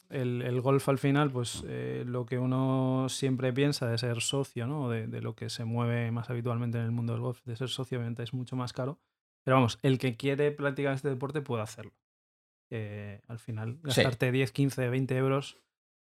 el, 0.09 0.41
el 0.41 0.61
golf 0.61 0.89
al 0.89 0.97
final, 0.97 1.29
pues 1.29 1.63
eh, 1.67 2.03
lo 2.07 2.25
que 2.25 2.39
uno 2.39 3.05
siempre 3.09 3.53
piensa 3.53 3.87
de 3.87 3.99
ser 3.99 4.21
socio, 4.21 4.65
¿no? 4.65 4.89
De, 4.89 5.05
de 5.05 5.21
lo 5.21 5.35
que 5.35 5.51
se 5.51 5.65
mueve 5.65 6.09
más 6.11 6.31
habitualmente 6.31 6.79
en 6.79 6.85
el 6.85 6.91
mundo 6.91 7.13
del 7.13 7.21
golf, 7.21 7.43
de 7.45 7.55
ser 7.55 7.69
socio 7.69 7.99
obviamente 7.99 8.23
es 8.23 8.33
mucho 8.33 8.55
más 8.55 8.73
caro. 8.73 8.99
Pero 9.43 9.55
vamos, 9.57 9.79
el 9.81 9.97
que 9.97 10.17
quiere 10.17 10.51
practicar 10.51 10.93
este 10.93 11.09
deporte 11.09 11.41
puede 11.41 11.63
hacerlo. 11.63 11.93
Eh, 12.69 13.21
al 13.27 13.39
final, 13.39 13.75
Sí. 13.75 13.81
gastarte 13.83 14.31
10, 14.31 14.51
15, 14.51 14.89
20 14.89 15.17
euros 15.17 15.57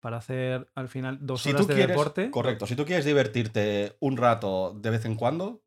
para 0.01 0.19
hacer 0.19 0.71
al 0.75 0.89
final 0.89 1.19
dos 1.23 1.43
si 1.43 1.51
horas 1.51 1.63
tú 1.63 1.69
de 1.69 1.75
quieres, 1.75 1.97
deporte. 1.97 2.31
correcto, 2.31 2.67
si 2.67 2.77
tú 2.77 2.85
quieres 2.85 3.05
divertirte 3.05 3.97
un 4.01 4.17
rato 4.17 4.75
de 4.75 4.91
vez 4.91 5.05
en 5.05 5.17
cuando, 5.17 5.65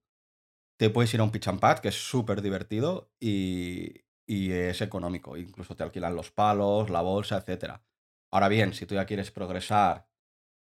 te 0.78 0.90
puedes 0.90 1.14
ir 1.14 1.22
a 1.22 1.24
un 1.24 1.32
pitch 1.32 1.48
and 1.48 1.60
pad, 1.60 1.80
que 1.80 1.88
es 1.90 1.96
súper 1.96 2.42
divertido 2.42 3.12
y, 3.20 4.04
y 4.28 4.52
es 4.52 4.82
económico. 4.82 5.38
Incluso 5.38 5.76
te 5.76 5.84
alquilan 5.84 6.16
los 6.16 6.32
palos, 6.32 6.90
la 6.90 7.02
bolsa, 7.02 7.38
etcétera. 7.38 7.84
Ahora 8.32 8.50
bien, 8.50 8.74
si 8.74 8.86
tú 8.86 8.96
ya 8.96 9.06
quieres 9.06 9.32
progresar 9.32 10.08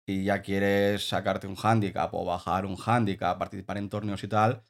y 0.05 0.25
ya 0.25 0.41
quieres 0.41 1.07
sacarte 1.07 1.47
un 1.47 1.55
handicap 1.61 2.13
o 2.13 2.25
bajar 2.25 2.65
un 2.65 2.77
handicap, 2.85 3.37
participar 3.39 3.77
en 3.77 3.89
torneos 3.89 4.23
y 4.23 4.27
tal, 4.27 4.65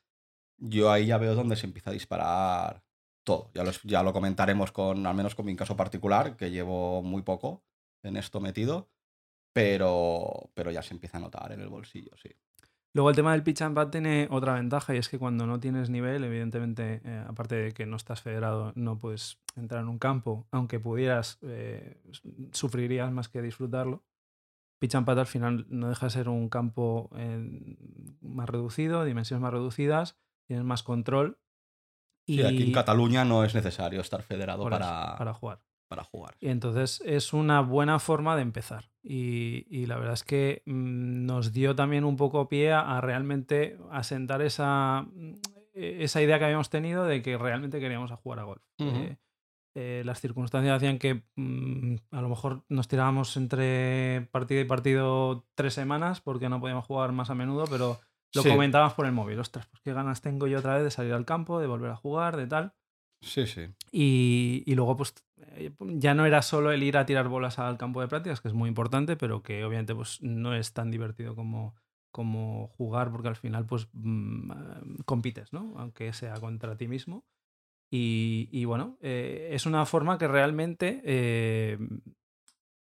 yo 0.58 0.92
ahí 0.92 1.08
ya 1.08 1.18
veo 1.18 1.36
dónde 1.36 1.56
se 1.56 1.66
empieza 1.66 1.90
a 1.90 1.94
disparar 1.94 2.84
todo. 3.24 3.52
Ya 3.54 3.64
lo, 3.64 3.72
ya 3.84 4.04
lo 4.04 4.14
comentaremos 4.14 4.72
con, 4.72 5.06
al 5.06 5.16
menos 5.16 5.36
con 5.36 5.46
mi 5.46 5.56
caso 5.56 5.76
particular, 5.76 6.36
que 6.36 6.52
llevo 6.52 7.02
muy 7.02 7.22
poco 7.22 7.64
en 8.04 8.18
esto 8.18 8.40
metido, 8.40 8.90
pero, 9.54 10.52
pero 10.54 10.72
ya 10.72 10.82
se 10.82 10.94
empieza 10.94 11.18
a 11.18 11.22
notar 11.22 11.52
en 11.52 11.62
el 11.62 11.70
bolsillo, 11.70 12.12
sí. 12.18 12.30
Luego 12.96 13.10
el 13.10 13.16
tema 13.16 13.32
del 13.32 13.42
pitch 13.42 13.64
and 13.64 13.74
pad 13.74 13.90
tiene 13.90 14.28
otra 14.30 14.54
ventaja 14.54 14.94
y 14.94 15.00
es 15.00 15.10
que 15.10 15.18
cuando 15.18 15.48
no 15.48 15.60
tienes 15.60 15.90
nivel, 15.90 16.24
evidentemente, 16.24 17.02
eh, 17.04 17.24
aparte 17.28 17.56
de 17.56 17.72
que 17.72 17.88
no 17.88 17.96
estás 17.96 18.22
federado, 18.22 18.72
no 18.76 19.00
puedes 19.00 19.40
entrar 19.56 19.82
en 19.82 19.90
un 19.90 19.98
campo, 19.98 20.46
aunque 20.52 20.80
pudieras, 20.80 21.40
eh, 21.42 21.98
sufrirías 22.52 23.12
más 23.12 23.30
que 23.30 23.42
disfrutarlo. 23.42 24.04
Pitch 24.80 24.94
and 24.94 25.08
pad 25.08 25.20
al 25.20 25.26
final 25.26 25.66
no 25.70 25.90
deja 25.90 26.06
de 26.06 26.10
ser 26.12 26.30
un 26.30 26.50
campo 26.50 27.10
eh, 27.16 27.76
más 28.22 28.48
reducido, 28.48 29.06
dimensiones 29.06 29.42
más 29.42 29.54
reducidas, 29.54 30.16
tienes 30.48 30.66
más 30.66 30.84
control. 30.84 31.40
Y 32.26 32.42
aquí 32.44 32.64
en 32.64 32.72
Cataluña 32.72 33.26
no 33.26 33.44
es 33.44 33.54
necesario 33.54 34.00
estar 34.00 34.24
federado 34.24 34.70
para, 34.70 35.16
para 35.18 35.34
jugar 35.34 35.60
para 35.94 36.04
jugar. 36.04 36.36
Y 36.40 36.50
entonces 36.50 37.04
es 37.06 37.34
una 37.34 37.62
buena 37.62 38.00
forma 38.00 38.36
de 38.36 38.42
empezar. 38.42 38.90
Y, 39.04 39.86
la 39.86 39.98
verdad 39.98 40.14
es 40.14 40.24
que 40.24 40.64
mm, 40.66 41.26
nos 41.26 41.54
dio 41.54 41.76
también 41.76 42.04
un 42.04 42.18
poco 42.18 42.50
pie 42.50 42.72
a, 42.72 43.00
realmente 43.00 43.78
asentar 43.92 44.42
esa, 44.42 45.06
mm, 45.14 45.34
esa 45.74 46.22
idea 46.22 46.40
que 46.40 46.46
habíamos 46.46 46.72
tenido 46.72 47.06
de 47.06 47.22
que 47.22 47.38
realmente 47.38 47.80
queríamos 47.80 48.12
a 48.12 48.16
jugar 48.16 48.40
a 48.40 48.44
golf. 48.44 48.64
Eh, 48.80 49.18
eh, 49.76 50.04
las 50.06 50.20
circunstancias 50.20 50.78
hacían 50.78 50.98
que 50.98 51.24
mm, 51.36 51.96
a 52.12 52.22
lo 52.22 52.30
mejor 52.30 52.64
nos 52.70 52.88
tirábamos 52.88 53.38
entre 53.38 54.28
partido 54.32 54.62
y 54.62 54.66
partido 54.66 55.46
tres 55.54 55.76
semanas 55.76 56.22
porque 56.22 56.50
no 56.50 56.60
podíamos 56.60 56.86
jugar 56.86 57.12
más 57.12 57.30
a 57.30 57.36
menudo, 57.36 57.66
pero 57.70 58.00
lo 58.34 58.44
comentábamos 58.44 58.94
por 58.94 59.06
el 59.06 59.12
móvil. 59.12 59.40
Ostras, 59.40 59.68
pues 59.68 59.82
qué 59.82 59.94
ganas 59.94 60.22
tengo 60.22 60.48
yo 60.48 60.60
otra 60.60 60.76
vez 60.76 60.84
de 60.84 60.92
salir 60.92 61.14
al 61.14 61.26
campo, 61.26 61.60
de 61.60 61.68
volver 61.68 61.92
a 61.92 61.96
jugar, 61.96 62.38
de 62.38 62.48
tal. 62.48 62.74
Sí, 63.22 63.48
sí. 63.48 63.68
Y, 63.92 64.64
y, 64.66 64.76
luego, 64.76 64.98
pues 64.98 65.14
eh, 65.38 65.72
ya 65.80 66.14
no 66.14 66.26
era 66.26 66.42
solo 66.42 66.72
el 66.72 66.84
ir 66.84 66.98
a 66.98 67.06
tirar 67.06 67.30
bolas 67.30 67.58
al 67.58 67.78
campo 67.78 68.02
de 68.02 68.08
prácticas, 68.08 68.42
que 68.42 68.50
es 68.50 68.54
muy 68.54 68.68
importante, 68.68 69.16
pero 69.16 69.44
que 69.44 69.64
obviamente 69.64 69.96
pues, 69.96 70.22
no 70.22 70.54
es 70.54 70.74
tan 70.74 70.92
divertido 70.92 71.36
como, 71.36 71.76
como 72.12 72.68
jugar, 72.68 73.12
porque 73.12 73.30
al 73.30 73.36
final 73.38 73.66
pues 73.66 73.88
mm, 73.94 75.02
compites, 75.06 75.54
¿no? 75.54 75.74
Aunque 75.78 76.12
sea 76.14 76.34
contra 76.36 76.76
ti 76.76 76.88
mismo. 76.88 77.26
Y, 77.90 78.50
y 78.52 78.66
bueno, 78.66 78.98
eh, 79.02 79.50
es 79.52 79.66
una 79.66 79.86
forma 79.86 80.18
que 80.18 80.28
realmente 80.28 81.02
eh, 81.06 81.78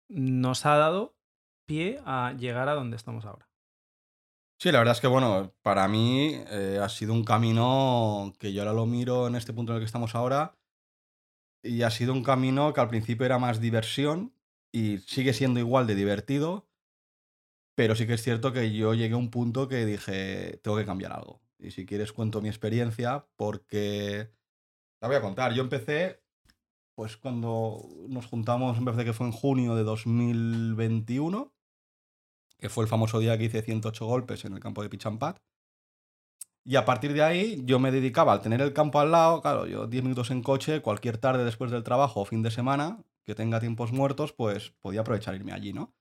nos 0.08 0.66
ha 0.66 0.78
dado 0.78 1.16
pie 1.66 2.00
a 2.06 2.34
llegar 2.34 2.70
a 2.70 2.74
donde 2.74 2.96
estamos 2.96 3.26
ahora. 3.26 3.50
Sí, 4.64 4.72
la 4.72 4.78
verdad 4.80 4.94
es 4.94 5.02
que, 5.02 5.08
bueno, 5.08 5.54
para 5.62 5.90
mí 5.90 6.36
eh, 6.48 6.80
ha 6.82 6.88
sido 6.88 7.12
un 7.12 7.26
camino 7.26 8.34
que 8.40 8.54
yo 8.54 8.62
ahora 8.62 8.72
lo 8.72 8.86
miro 8.86 9.28
en 9.28 9.36
este 9.36 9.52
punto 9.52 9.74
en 9.74 9.76
el 9.76 9.82
que 9.82 9.88
estamos 9.88 10.16
ahora. 10.16 10.58
Y 11.62 11.82
ha 11.82 11.90
sido 11.90 12.14
un 12.14 12.24
camino 12.24 12.72
que 12.72 12.80
al 12.80 12.88
principio 12.88 13.26
era 13.26 13.38
más 13.40 13.60
diversión 13.60 14.34
y 14.72 15.00
sigue 15.00 15.34
siendo 15.34 15.60
igual 15.60 15.86
de 15.86 15.96
divertido. 15.96 16.70
Pero 17.76 17.94
sí 17.94 18.08
que 18.08 18.14
es 18.14 18.24
cierto 18.24 18.54
que 18.54 18.72
yo 18.72 18.94
llegué 18.94 19.16
a 19.16 19.18
un 19.18 19.32
punto 19.32 19.68
que 19.68 19.86
dije, 19.86 20.62
tengo 20.64 20.78
que 20.78 20.86
cambiar 20.86 21.12
algo. 21.12 21.42
Y 21.60 21.72
si 21.72 21.86
quieres 21.86 22.14
cuento 22.14 22.42
mi 22.42 22.48
experiencia 22.48 23.28
porque... 23.36 24.32
La 25.02 25.10
voy 25.10 25.18
a 25.18 25.22
contar. 25.22 25.54
Yo 25.54 25.64
empecé, 25.64 26.24
pues 26.96 27.18
cuando 27.18 27.86
nos 28.08 28.28
juntamos, 28.28 28.80
me 28.80 28.86
parece 28.86 29.04
que 29.04 29.14
fue 29.14 29.28
en 29.28 29.34
junio 29.34 29.76
de 29.76 29.84
2021 29.84 31.53
que 32.64 32.70
fue 32.70 32.86
el 32.86 32.90
famoso 32.90 33.20
día 33.20 33.38
que 33.38 33.44
hice 33.44 33.62
108 33.62 34.06
golpes 34.06 34.46
en 34.46 34.54
el 34.54 34.62
campo 34.62 34.82
de 34.84 34.98
pad. 35.20 35.36
Y 36.64 36.78
a 36.78 36.86
partir 36.86 37.12
de 37.12 37.22
ahí 37.22 37.62
yo 37.66 37.78
me 37.78 37.92
dedicaba 37.92 38.32
al 38.32 38.40
tener 38.40 38.62
el 38.62 38.72
campo 38.72 39.02
al 39.02 39.12
lado, 39.12 39.42
claro, 39.42 39.68
yo 39.68 39.86
10 39.86 40.02
minutos 40.02 40.32
en 40.32 40.42
coche, 40.42 40.82
cualquier 40.82 41.18
tarde 41.18 41.44
después 41.44 41.72
del 41.72 41.84
trabajo 41.84 42.22
o 42.22 42.26
fin 42.26 42.42
de 42.42 42.52
semana, 42.52 43.04
que 43.26 43.36
tenga 43.36 43.60
tiempos 43.60 43.92
muertos, 43.92 44.32
pues 44.32 44.70
podía 44.80 45.02
aprovechar 45.02 45.36
irme 45.36 45.52
allí, 45.52 45.74
¿no? 45.74 45.94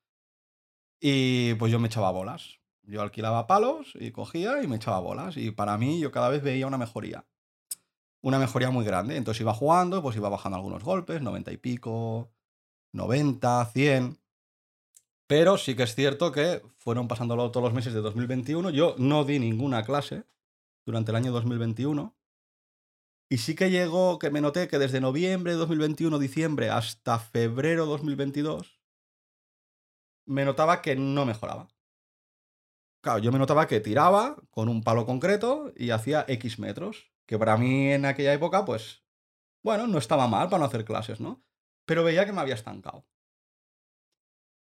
Y 1.01 1.55
pues 1.55 1.73
yo 1.73 1.81
me 1.81 1.89
echaba 1.89 2.13
bolas. 2.13 2.61
Yo 2.85 3.03
alquilaba 3.03 3.49
palos 3.49 3.95
y 3.97 4.13
cogía 4.13 4.63
y 4.63 4.69
me 4.69 4.77
echaba 4.77 5.01
bolas. 5.01 5.37
Y 5.37 5.51
para 5.51 5.77
mí 5.79 5.99
yo 5.99 6.13
cada 6.13 6.29
vez 6.29 6.45
veía 6.45 6.69
una 6.69 6.79
mejoría. 6.79 7.27
Una 8.21 8.39
mejoría 8.39 8.71
muy 8.71 8.85
grande. 8.85 9.17
Entonces 9.17 9.41
iba 9.41 9.53
jugando, 9.53 10.01
pues 10.01 10.15
iba 10.15 10.29
bajando 10.29 10.59
algunos 10.59 10.85
golpes, 10.85 11.23
90 11.23 11.51
y 11.51 11.57
pico, 11.57 12.31
90, 12.93 13.67
100. 13.67 14.22
Pero 15.33 15.57
sí 15.57 15.75
que 15.75 15.85
es 15.85 15.95
cierto 15.95 16.31
que 16.31 16.61
fueron 16.77 17.09
pasándolo 17.09 17.51
todos 17.51 17.65
los 17.65 17.73
meses 17.73 17.95
de 17.95 18.03
2021. 18.03 18.69
Yo 18.69 18.95
no 18.99 19.25
di 19.25 19.39
ninguna 19.39 19.83
clase 19.83 20.25
durante 20.85 21.11
el 21.11 21.17
año 21.17 21.33
2021. 21.33 22.15
Y 23.31 23.39
sí 23.39 23.55
que 23.55 23.71
llegó, 23.71 24.19
que 24.19 24.31
me 24.31 24.43
noté 24.43 24.69
que 24.69 24.79
desde 24.79 25.01
noviembre 25.01 25.53
de 25.53 25.59
2021, 25.59 26.19
diciembre, 26.19 26.69
hasta 26.69 27.19
febrero 27.19 27.85
de 27.87 27.93
2022, 27.93 28.79
me 30.27 30.45
notaba 30.45 30.83
que 30.83 30.97
no 30.97 31.25
mejoraba. 31.25 31.67
Claro, 33.01 33.21
yo 33.21 33.33
me 33.33 33.39
notaba 33.39 33.67
que 33.67 33.81
tiraba 33.81 34.37
con 34.51 34.69
un 34.69 34.83
palo 34.83 35.07
concreto 35.07 35.73
y 35.75 35.93
hacía 35.93 36.27
X 36.29 36.59
metros. 36.59 37.11
Que 37.25 37.39
para 37.39 37.57
mí 37.57 37.91
en 37.91 38.05
aquella 38.05 38.35
época, 38.35 38.67
pues, 38.67 39.03
bueno, 39.63 39.87
no 39.87 39.97
estaba 39.97 40.29
mal 40.29 40.51
para 40.51 40.59
no 40.59 40.67
hacer 40.67 40.85
clases, 40.85 41.21
¿no? 41.21 41.43
Pero 41.87 42.05
veía 42.05 42.27
que 42.27 42.35
me 42.35 42.43
había 42.43 42.55
estancado. 42.55 43.07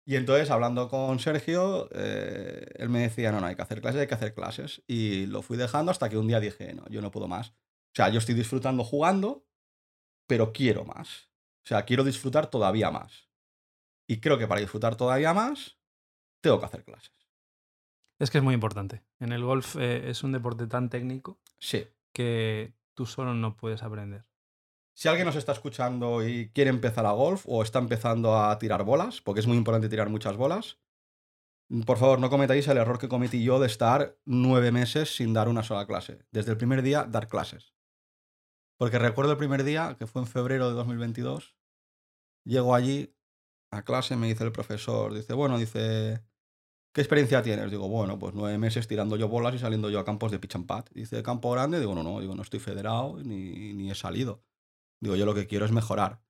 Y 0.04 0.16
entonces, 0.16 0.50
hablando 0.50 0.88
con 0.88 1.18
Sergio, 1.21 1.88
eh, 1.92 2.66
él 2.75 2.88
me 2.88 3.00
decía, 3.00 3.30
no, 3.30 3.40
no, 3.40 3.47
hay 3.47 3.54
que 3.54 3.62
hacer 3.62 3.80
clases, 3.80 4.00
hay 4.00 4.06
que 4.09 4.14
hacer 4.14 4.35
clases. 4.35 4.82
Y 4.87 5.26
lo 5.26 5.42
fui 5.42 5.56
dejando 5.56 5.92
hasta 5.92 6.09
que 6.09 6.18
un 6.18 6.26
día 6.26 6.40
dije, 6.40 6.75
no, 6.75 6.85
yo 6.88 7.00
no 7.00 7.11
puedo 7.11 7.28
más. 7.28 7.50
O 7.50 7.94
sea, 7.94 8.09
yo 8.09 8.18
estoy 8.18 8.35
disfrutando 8.35 8.82
jugando, 8.82 9.47
pero 10.26 10.52
quiero 10.52 10.85
más. 10.85 11.30
O 11.64 11.68
sea, 11.68 11.85
quiero 11.85 12.02
disfrutar 12.02 12.49
todavía 12.49 12.90
más. 12.90 13.28
Y 14.09 14.21
creo 14.21 14.38
que 14.38 14.49
para 14.49 14.61
disfrutar 14.61 14.97
todavía 14.97 15.32
más, 15.32 15.78
tengo 16.42 16.59
que 16.59 16.66
hacer 16.66 16.85
clases. 16.85 17.12
Es 18.18 18.30
que 18.30 18.38
es 18.38 18.44
muy 18.44 18.54
importante. 18.54 19.02
En 19.21 19.32
el 19.32 19.44
golf 19.44 19.76
eh, 19.76 20.11
es 20.11 20.25
un 20.25 20.32
deporte 20.32 20.66
tan 20.66 20.88
técnico 20.88 21.40
sí. 21.59 21.87
que 22.12 22.75
tú 22.94 23.06
solo 23.06 23.35
no 23.35 23.56
puedes 23.56 23.82
aprender. 23.82 24.32
Si 24.94 25.08
alguien 25.08 25.26
nos 25.26 25.37
está 25.37 25.52
escuchando 25.52 26.26
y 26.26 26.50
quiere 26.50 26.70
empezar 26.70 27.06
a 27.06 27.12
golf 27.12 27.44
o 27.46 27.62
está 27.62 27.78
empezando 27.78 28.38
a 28.38 28.58
tirar 28.58 28.84
bolas, 28.84 29.20
porque 29.22 29.40
es 29.40 29.46
muy 29.46 29.56
importante 29.56 29.88
tirar 29.88 30.11
muchas 30.11 30.37
bolas, 30.37 30.78
por 31.87 31.96
favor 31.96 32.20
no 32.20 32.28
cometáis 32.28 32.68
el 32.68 32.76
error 32.76 32.99
que 32.99 33.08
cometí 33.08 33.42
yo 33.42 33.58
de 33.58 33.66
estar 33.66 34.18
nueve 34.26 34.72
meses 34.72 35.16
sin 35.16 35.32
dar 35.32 35.49
una 35.49 35.62
sola 35.62 35.87
clase. 35.87 36.26
Desde 36.30 36.50
el 36.50 36.58
primer 36.58 36.82
día, 36.82 37.04
dar 37.04 37.28
clases. 37.28 37.75
Porque 38.78 38.99
recuerdo 38.99 39.32
el 39.32 39.38
primer 39.38 39.64
día, 39.64 39.96
que 39.99 40.06
fue 40.06 40.20
en 40.22 40.28
febrero 40.28 40.68
de 40.68 40.75
2022, 40.75 41.56
llego 42.44 42.75
allí 42.75 43.14
a 43.70 43.82
clase, 43.84 44.16
me 44.16 44.28
dice 44.28 44.44
el 44.44 44.52
profesor, 44.52 45.14
dice, 45.14 45.32
bueno, 45.32 45.56
dice, 45.56 46.22
¿qué 46.92 47.00
experiencia 47.00 47.42
tienes? 47.42 47.70
Digo, 47.70 47.88
bueno, 47.88 48.18
pues 48.18 48.34
nueve 48.34 48.58
meses 48.58 48.87
tirando 48.87 49.16
yo 49.16 49.28
bolas 49.28 49.54
y 49.54 49.58
saliendo 49.58 49.88
yo 49.88 49.99
a 50.00 50.04
campos 50.04 50.30
de 50.30 50.38
pitch 50.38 50.56
and 50.56 50.66
pad. 50.66 50.84
Dice, 50.92 51.22
¿campo 51.22 51.50
grande? 51.52 51.80
Digo, 51.80 51.94
no, 51.94 52.02
no, 52.02 52.20
digo, 52.20 52.34
no 52.34 52.42
estoy 52.42 52.61
federado 52.61 53.18
ni, 53.22 53.72
ni 53.72 53.90
he 53.90 53.94
salido. 53.94 54.42
Digo, 55.02 55.16
yo 55.16 55.26
lo 55.26 55.35
que 55.35 55.49
quiero 55.49 55.66
es 55.66 55.73
mejorar. 55.73 56.23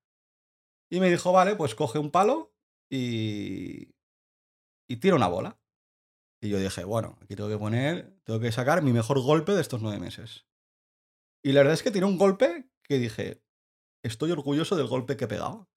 Y 0.91 0.99
me 0.99 1.11
dijo, 1.11 1.31
vale, 1.31 1.57
pues 1.57 1.75
coge 1.75 1.99
un 1.99 2.11
palo 2.11 2.55
y, 2.91 3.95
y 4.89 4.97
tira 4.97 5.15
una 5.15 5.29
bola. 5.29 5.61
Y 6.41 6.49
yo 6.49 6.59
dije, 6.59 6.85
bueno, 6.85 7.19
aquí 7.21 7.37
tengo 7.37 7.51
que 7.51 7.59
poner, 7.59 8.19
tengo 8.25 8.41
que 8.41 8.51
sacar 8.51 8.83
mi 8.83 8.95
mejor 8.95 9.21
golpe 9.21 9.53
de 9.53 9.61
estos 9.61 9.83
nueve 9.83 10.01
meses. 10.01 10.47
Y 11.45 11.53
la 11.53 11.61
verdad 11.61 11.75
es 11.75 11.83
que 11.83 11.91
tiré 11.91 12.07
un 12.07 12.17
golpe 12.17 12.71
que 12.83 12.99
dije, 12.99 13.45
estoy 14.03 14.31
orgulloso 14.31 14.75
del 14.75 14.87
golpe 14.87 15.19
que 15.19 15.27
he 15.27 15.29
pegado. 15.29 15.69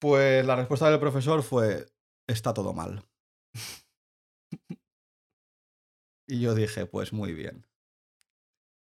Pues 0.00 0.46
la 0.46 0.54
respuesta 0.54 0.88
del 0.88 1.00
profesor 1.00 1.42
fue, 1.42 1.86
está 2.28 2.54
todo 2.54 2.74
mal. 2.74 3.08
y 6.28 6.40
yo 6.40 6.54
dije, 6.54 6.86
pues 6.86 7.12
muy 7.12 7.32
bien. 7.32 7.66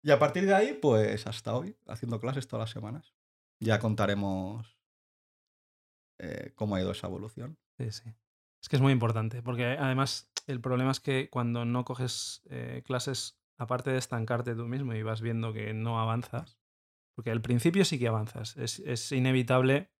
Y 0.02 0.10
a 0.10 0.18
partir 0.18 0.46
de 0.46 0.54
ahí, 0.54 0.78
pues 0.80 1.26
hasta 1.26 1.54
hoy, 1.54 1.76
haciendo 1.86 2.20
clases 2.20 2.48
todas 2.48 2.64
las 2.64 2.70
semanas. 2.70 3.14
Ya 3.60 3.78
contaremos 3.78 4.76
eh, 6.18 6.52
cómo 6.56 6.74
ha 6.74 6.80
ido 6.80 6.90
esa 6.90 7.06
evolución. 7.06 7.56
Sí, 7.78 7.92
sí. 7.92 8.10
Es 8.60 8.68
que 8.68 8.76
es 8.76 8.82
muy 8.82 8.92
importante, 8.92 9.42
porque 9.42 9.76
además 9.78 10.30
el 10.46 10.60
problema 10.60 10.90
es 10.90 11.00
que 11.00 11.30
cuando 11.30 11.64
no 11.64 11.84
coges 11.84 12.42
eh, 12.50 12.82
clases, 12.84 13.40
aparte 13.58 13.90
de 13.90 13.98
estancarte 13.98 14.54
tú 14.54 14.66
mismo 14.66 14.94
y 14.94 15.02
vas 15.02 15.20
viendo 15.20 15.52
que 15.52 15.72
no 15.74 16.00
avanzas, 16.00 16.58
porque 17.14 17.30
al 17.30 17.40
principio 17.40 17.84
sí 17.84 17.98
que 17.98 18.08
avanzas, 18.08 18.56
es, 18.56 19.12
inevitable 19.12 19.90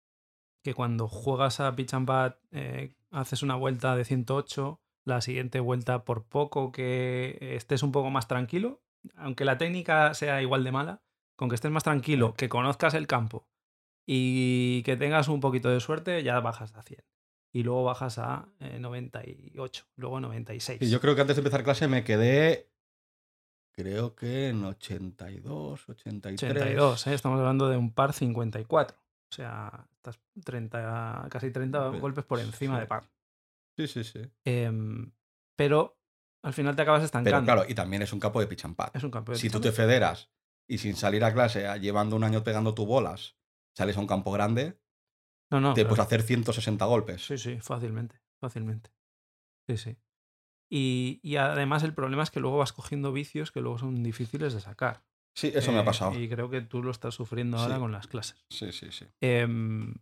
que 0.63 0.73
cuando 0.73 1.07
juegas 1.07 1.59
a 1.59 1.75
pitch 1.75 1.93
and 1.93 2.09
eh, 2.51 2.95
haces 3.11 3.43
una 3.43 3.55
vuelta 3.55 3.95
de 3.95 4.05
108, 4.05 4.81
la 5.05 5.21
siguiente 5.21 5.59
vuelta 5.59 6.05
por 6.05 6.25
poco 6.25 6.71
que 6.71 7.37
estés 7.55 7.83
un 7.83 7.91
poco 7.91 8.09
más 8.09 8.27
tranquilo, 8.27 8.82
aunque 9.15 9.45
la 9.45 9.57
técnica 9.57 10.13
sea 10.13 10.41
igual 10.41 10.63
de 10.63 10.71
mala, 10.71 11.01
con 11.35 11.49
que 11.49 11.55
estés 11.55 11.71
más 11.71 11.83
tranquilo, 11.83 12.33
que 12.35 12.49
conozcas 12.49 12.93
el 12.93 13.07
campo 13.07 13.47
y 14.05 14.83
que 14.83 14.95
tengas 14.97 15.27
un 15.27 15.39
poquito 15.39 15.69
de 15.69 15.79
suerte, 15.79 16.23
ya 16.23 16.39
bajas 16.39 16.73
a 16.75 16.81
100. 16.83 17.03
y 17.55 17.63
luego 17.63 17.83
bajas 17.83 18.17
a 18.17 18.47
eh, 18.59 18.79
98, 18.79 19.85
luego 19.95 20.19
96. 20.19 20.81
Y 20.81 20.89
yo 20.89 20.99
creo 20.99 21.15
que 21.15 21.21
antes 21.21 21.35
de 21.35 21.41
empezar 21.41 21.63
clase 21.63 21.87
me 21.87 22.03
quedé, 22.03 22.69
creo 23.71 24.15
que 24.15 24.49
en 24.49 24.63
82, 24.63 25.89
83. 25.89 26.51
82, 26.51 27.07
¿eh? 27.07 27.13
estamos 27.13 27.39
hablando 27.39 27.69
de 27.69 27.77
un 27.77 27.91
par 27.93 28.13
54. 28.13 28.97
O 28.97 29.35
sea, 29.35 29.87
estás 29.95 30.19
30, 30.43 31.27
casi 31.29 31.51
30 31.51 31.89
Pues, 31.89 32.01
golpes 32.01 32.23
por 32.25 32.39
encima 32.39 32.75
sí. 32.75 32.81
de 32.81 32.87
par. 32.87 33.03
Sí, 33.77 33.87
sí, 33.87 34.03
sí. 34.03 34.21
Em, 34.45 35.11
pero 35.55 35.97
al 36.43 36.53
final 36.53 36.75
te 36.75 36.81
acabas 36.83 36.99
Pero 36.99 37.05
estancando. 37.05 37.43
claro, 37.51 37.65
y 37.67 37.73
también 37.73 38.01
es 38.01 38.13
un 38.13 38.19
campo 38.19 38.39
de 38.39 38.47
pad. 38.47 38.91
es 38.93 39.03
un 39.03 39.11
campeón. 39.11 39.37
Si 39.37 39.49
tú 39.49 39.59
te 39.59 39.71
federas 39.71 40.29
y 40.67 40.77
sin 40.77 40.95
salir 40.95 41.23
a 41.23 41.33
clase, 41.33 41.65
llevando 41.79 42.15
un 42.15 42.23
año 42.23 42.43
pegando 42.43 42.73
tu 42.75 42.85
bolas, 42.85 43.35
sales 43.75 43.97
a 43.97 43.99
un 43.99 44.07
campo 44.07 44.31
grande, 44.31 44.79
No, 45.49 45.59
no. 45.59 45.73
te 45.73 45.81
pero- 45.81 45.89
puedes 45.89 46.05
hacer 46.05 46.21
160 46.21 46.85
golpes. 46.85 47.25
Sí, 47.25 47.37
sí, 47.37 47.59
fácilmente. 47.59 48.19
Fácilmente. 48.39 48.91
Sí, 49.67 49.77
sí. 49.77 49.97
Y, 50.69 51.19
y 51.23 51.35
además 51.37 51.83
el 51.83 51.93
problema 51.93 52.23
es 52.23 52.31
que 52.31 52.39
luego 52.39 52.57
vas 52.57 52.73
cogiendo 52.73 53.11
vicios 53.13 53.51
que 53.51 53.61
luego 53.61 53.77
son 53.77 54.01
difíciles 54.03 54.53
de 54.53 54.59
sacar. 54.59 55.03
Sí, 55.35 55.51
eso 55.55 55.71
me 55.71 55.77
Eh, 55.77 55.81
ha 55.81 55.85
pasado. 55.85 56.19
Y 56.19 56.27
creo 56.29 56.49
que 56.49 56.61
tú 56.61 56.83
lo 56.83 56.91
estás 56.91 57.15
sufriendo 57.15 57.57
ahora 57.57 57.79
con 57.79 57.91
las 57.91 58.07
clases. 58.07 58.45
Sí, 58.49 58.71
sí, 58.71 58.91
sí. 58.91 59.05
Em, 59.21 59.93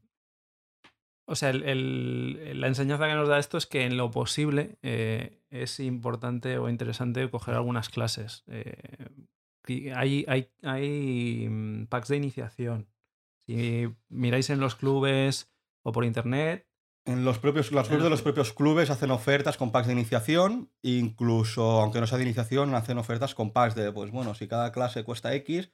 o 1.32 1.36
sea, 1.36 1.50
el- 1.50 1.64
el- 1.64 2.60
la 2.62 2.68
enseñanza 2.68 3.08
que 3.08 3.14
nos 3.16 3.28
da 3.28 3.40
esto 3.40 3.58
es 3.58 3.66
que 3.66 3.86
en 3.86 3.98
lo 3.98 4.12
posible 4.12 4.78
eh, 4.84 5.40
es 5.50 5.80
importante 5.80 6.58
o 6.58 6.70
interesante 6.70 7.30
coger 7.30 7.56
algunas 7.56 7.90
clases. 7.90 8.44
Eh, 8.48 8.76
y 9.68 9.90
hay, 9.90 10.26
hay, 10.28 10.50
hay 10.64 11.48
mm, 11.50 11.86
packs 11.88 12.10
de 12.10 12.18
iniciación. 12.18 12.88
Si 13.46 13.88
miráis 14.10 14.50
en 14.50 14.60
los 14.60 14.76
clubes 14.76 15.52
o 15.84 15.92
por 15.92 16.06
internet, 16.06 16.68
En 17.06 17.26
los 17.26 17.40
propios, 17.40 17.72
los 17.72 17.88
clubes 17.88 18.04
de 18.04 18.10
los 18.12 18.22
propios 18.22 18.54
clubes 18.54 18.92
hacen 18.92 19.10
ofertas 19.10 19.58
con 19.58 19.72
packs 19.72 19.88
de 19.88 19.94
iniciación, 19.94 20.70
incluso, 20.84 21.82
aunque 21.82 22.00
no 22.00 22.06
sea 22.06 22.20
de 22.20 22.26
iniciación, 22.26 22.76
hacen 22.76 23.00
ofertas 23.00 23.34
con 23.34 23.52
packs 23.52 23.74
de, 23.74 23.92
pues 23.92 24.12
bueno, 24.12 24.36
si 24.36 24.48
cada 24.48 24.72
clase 24.72 25.04
cuesta 25.04 25.34
X, 25.34 25.72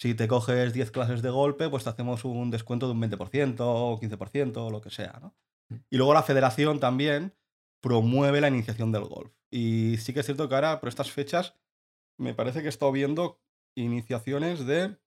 si 0.00 0.14
te 0.14 0.28
coges 0.28 0.72
10 0.72 0.90
clases 0.90 1.22
de 1.22 1.30
golpe, 1.30 1.68
pues 1.68 1.84
te 1.84 1.90
hacemos 1.90 2.24
un 2.24 2.50
descuento 2.50 2.86
de 2.86 2.92
un 2.92 3.00
20% 3.02 3.56
o 3.60 3.98
15% 4.00 4.56
o 4.66 4.70
lo 4.70 4.80
que 4.80 4.90
sea, 4.90 5.18
¿no? 5.20 5.34
Mm. 5.70 5.74
Y 5.90 5.96
luego 5.96 6.14
la 6.14 6.22
federación 6.22 6.80
también 6.80 7.34
promueve 7.82 8.40
la 8.40 8.48
iniciación 8.48 8.92
del 8.92 9.04
golf. 9.04 9.32
Y 9.50 9.96
sí 9.98 10.12
que 10.12 10.20
es 10.20 10.26
cierto 10.26 10.48
que 10.48 10.54
ahora, 10.54 10.80
por 10.80 10.88
estas 10.88 11.10
fechas, 11.10 11.54
me 12.18 12.34
parece 12.34 12.60
que 12.60 12.66
he 12.66 12.68
estado 12.68 12.92
viendo 12.92 13.40
iniciaciones 13.76 14.66
de 14.66 14.98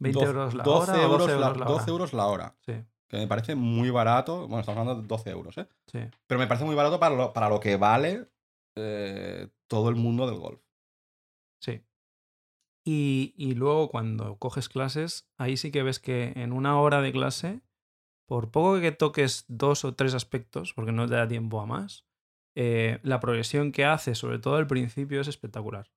20 0.00 0.20
doce- 0.20 0.26
euros 0.28 0.54
la 0.54 0.64
12 0.64 0.90
hora 0.92 1.06
o 1.06 1.08
12 1.18 1.32
euros 1.32 1.40
la- 1.40 1.46
euros 1.46 1.58
la 1.58 1.64
12 1.66 1.82
hora. 1.82 1.90
euros 1.92 2.12
la 2.12 2.26
hora, 2.26 2.56
Sí, 2.60 2.72
que 3.08 3.16
me 3.18 3.26
parece 3.26 3.54
muy 3.54 3.90
barato. 3.90 4.40
Bueno, 4.48 4.60
estamos 4.60 4.78
hablando 4.80 5.00
de 5.02 5.06
12 5.08 5.30
euros, 5.30 5.56
¿eh? 5.58 5.66
sí. 5.86 6.00
Pero 6.26 6.38
me 6.38 6.46
parece 6.46 6.64
muy 6.64 6.74
barato 6.74 6.98
para 7.00 7.14
lo, 7.14 7.32
para 7.32 7.48
lo 7.48 7.60
que 7.60 7.76
vale 7.76 8.28
eh, 8.76 9.48
todo 9.68 9.88
el 9.88 9.96
mundo 9.96 10.26
del 10.26 10.38
golf. 10.38 10.60
Sí. 11.60 11.80
Y, 12.84 13.34
y 13.36 13.54
luego 13.54 13.88
cuando 13.90 14.36
coges 14.38 14.68
clases, 14.68 15.28
ahí 15.38 15.56
sí 15.56 15.70
que 15.70 15.82
ves 15.82 16.00
que 16.00 16.32
en 16.36 16.52
una 16.52 16.80
hora 16.80 17.00
de 17.00 17.12
clase, 17.12 17.60
por 18.26 18.50
poco 18.50 18.80
que 18.80 18.92
toques 18.92 19.44
dos 19.48 19.84
o 19.84 19.94
tres 19.94 20.14
aspectos, 20.14 20.72
porque 20.74 20.92
no 20.92 21.06
te 21.06 21.14
da 21.14 21.28
tiempo 21.28 21.60
a 21.60 21.66
más, 21.66 22.04
eh, 22.54 22.98
la 23.02 23.20
progresión 23.20 23.72
que 23.72 23.84
haces, 23.84 24.18
sobre 24.18 24.38
todo 24.38 24.56
al 24.56 24.66
principio, 24.66 25.20
es 25.20 25.28
espectacular. 25.28 25.90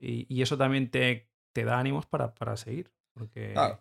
Y, 0.00 0.26
y 0.28 0.42
eso 0.42 0.58
también 0.58 0.90
te, 0.90 1.30
te 1.52 1.64
da 1.64 1.78
ánimos 1.78 2.06
para, 2.06 2.34
para 2.34 2.56
seguir. 2.56 2.92
Porque 3.12 3.52
Claro. 3.52 3.78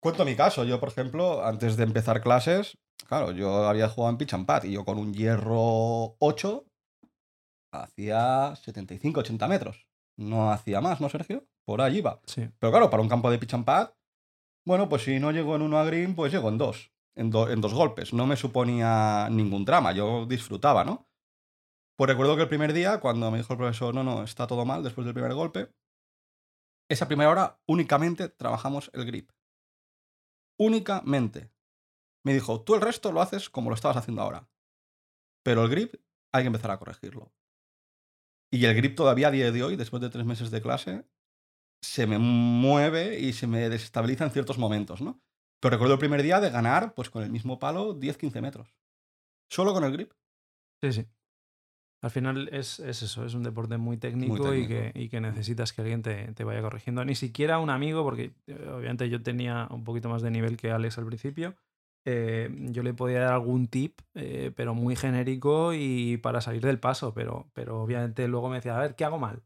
Cuento 0.00 0.24
mi 0.24 0.34
caso. 0.34 0.64
Yo, 0.64 0.80
por 0.80 0.88
ejemplo, 0.88 1.44
antes 1.44 1.76
de 1.76 1.84
empezar 1.84 2.20
clases, 2.22 2.78
claro, 3.06 3.32
yo 3.32 3.68
había 3.68 3.88
jugado 3.88 4.10
en 4.10 4.18
pitch 4.18 4.34
and 4.34 4.46
pad 4.46 4.64
y 4.64 4.72
yo 4.72 4.84
con 4.84 4.98
un 4.98 5.12
hierro 5.12 6.16
8 6.18 6.64
hacía 7.72 8.56
75, 8.56 9.20
80 9.20 9.46
metros. 9.46 9.86
No 10.20 10.50
hacía 10.52 10.80
más, 10.80 11.00
¿no, 11.00 11.08
Sergio? 11.08 11.46
Por 11.64 11.80
ahí 11.80 11.98
iba. 11.98 12.20
sí, 12.26 12.48
Pero 12.58 12.70
claro, 12.70 12.90
para 12.90 13.02
un 13.02 13.08
campo 13.08 13.30
de 13.30 13.38
pitch 13.38 13.54
and 13.54 13.64
pad, 13.64 13.90
bueno, 14.66 14.88
pues 14.88 15.02
si 15.04 15.18
no 15.18 15.30
llego 15.32 15.56
en 15.56 15.62
uno 15.62 15.78
a 15.78 15.84
green, 15.84 16.14
pues 16.14 16.32
llego 16.32 16.48
en 16.48 16.58
dos. 16.58 16.92
En, 17.16 17.30
do- 17.30 17.50
en 17.50 17.60
dos 17.60 17.74
golpes. 17.74 18.12
No 18.12 18.26
me 18.26 18.36
suponía 18.36 19.28
ningún 19.30 19.64
drama. 19.64 19.92
Yo 19.92 20.26
disfrutaba, 20.26 20.84
¿no? 20.84 21.08
Pues 21.96 22.08
recuerdo 22.08 22.36
que 22.36 22.42
el 22.42 22.48
primer 22.48 22.72
día, 22.72 23.00
cuando 23.00 23.30
me 23.30 23.38
dijo 23.38 23.52
el 23.52 23.58
profesor, 23.58 23.94
no, 23.94 24.02
no, 24.04 24.22
está 24.22 24.46
todo 24.46 24.64
mal 24.64 24.82
después 24.82 25.04
del 25.04 25.14
primer 25.14 25.34
golpe, 25.34 25.70
esa 26.90 27.06
primera 27.08 27.30
hora 27.30 27.60
únicamente 27.68 28.28
trabajamos 28.28 28.90
el 28.94 29.04
grip. 29.04 29.30
Únicamente. 30.58 31.50
Me 32.24 32.34
dijo, 32.34 32.62
tú 32.62 32.74
el 32.74 32.80
resto 32.80 33.12
lo 33.12 33.22
haces 33.22 33.48
como 33.48 33.70
lo 33.70 33.74
estabas 33.74 33.96
haciendo 33.96 34.22
ahora. 34.22 34.48
Pero 35.42 35.62
el 35.64 35.70
grip 35.70 35.94
hay 36.32 36.42
que 36.42 36.48
empezar 36.48 36.70
a 36.70 36.78
corregirlo. 36.78 37.32
Y 38.52 38.64
el 38.64 38.74
grip 38.74 38.96
todavía 38.96 39.28
a 39.28 39.30
día 39.30 39.52
de 39.52 39.62
hoy, 39.62 39.76
después 39.76 40.00
de 40.02 40.10
tres 40.10 40.24
meses 40.24 40.50
de 40.50 40.60
clase, 40.60 41.04
se 41.82 42.06
me 42.06 42.18
mueve 42.18 43.18
y 43.20 43.32
se 43.32 43.46
me 43.46 43.68
desestabiliza 43.68 44.24
en 44.24 44.30
ciertos 44.32 44.58
momentos, 44.58 45.00
¿no? 45.00 45.20
Pero 45.60 45.72
recuerdo 45.72 45.94
el 45.94 46.00
primer 46.00 46.22
día 46.22 46.40
de 46.40 46.50
ganar, 46.50 46.94
pues 46.94 47.10
con 47.10 47.22
el 47.22 47.30
mismo 47.30 47.58
palo, 47.58 47.94
10-15 47.98 48.40
metros. 48.40 48.74
Solo 49.50 49.72
con 49.72 49.84
el 49.84 49.92
grip. 49.92 50.12
sí, 50.82 50.92
sí. 50.92 51.06
Al 52.02 52.10
final 52.10 52.48
es, 52.50 52.80
es 52.80 53.02
eso, 53.02 53.26
es 53.26 53.34
un 53.34 53.42
deporte 53.42 53.76
muy 53.76 53.98
técnico, 53.98 54.54
Y, 54.54 54.66
técnico. 54.66 54.68
que, 54.68 54.92
y 54.94 55.08
que 55.10 55.20
necesitas 55.20 55.74
que 55.74 55.82
alguien 55.82 56.00
te, 56.00 56.32
te 56.32 56.44
vaya 56.44 56.62
corrigiendo. 56.62 57.04
Ni 57.04 57.14
siquiera 57.14 57.58
un 57.58 57.68
amigo, 57.68 58.02
porque 58.02 58.32
eh, 58.46 58.68
obviamente 58.74 59.10
yo 59.10 59.22
tenía 59.22 59.68
un 59.70 59.84
poquito 59.84 60.08
más 60.08 60.22
de 60.22 60.30
nivel 60.30 60.56
que 60.56 60.70
Alex 60.70 60.96
al 60.96 61.04
principio. 61.04 61.56
Eh, 62.04 62.48
yo 62.70 62.82
le 62.82 62.94
podía 62.94 63.20
dar 63.20 63.34
algún 63.34 63.68
tip, 63.68 64.00
eh, 64.14 64.52
pero 64.56 64.74
muy 64.74 64.96
genérico 64.96 65.74
y 65.74 66.16
para 66.18 66.40
salir 66.40 66.62
del 66.62 66.80
paso, 66.80 67.12
pero, 67.14 67.50
pero 67.52 67.82
obviamente 67.82 68.26
luego 68.28 68.48
me 68.48 68.56
decía, 68.56 68.76
a 68.76 68.80
ver, 68.80 68.94
¿qué 68.94 69.04
hago 69.04 69.18
mal? 69.18 69.42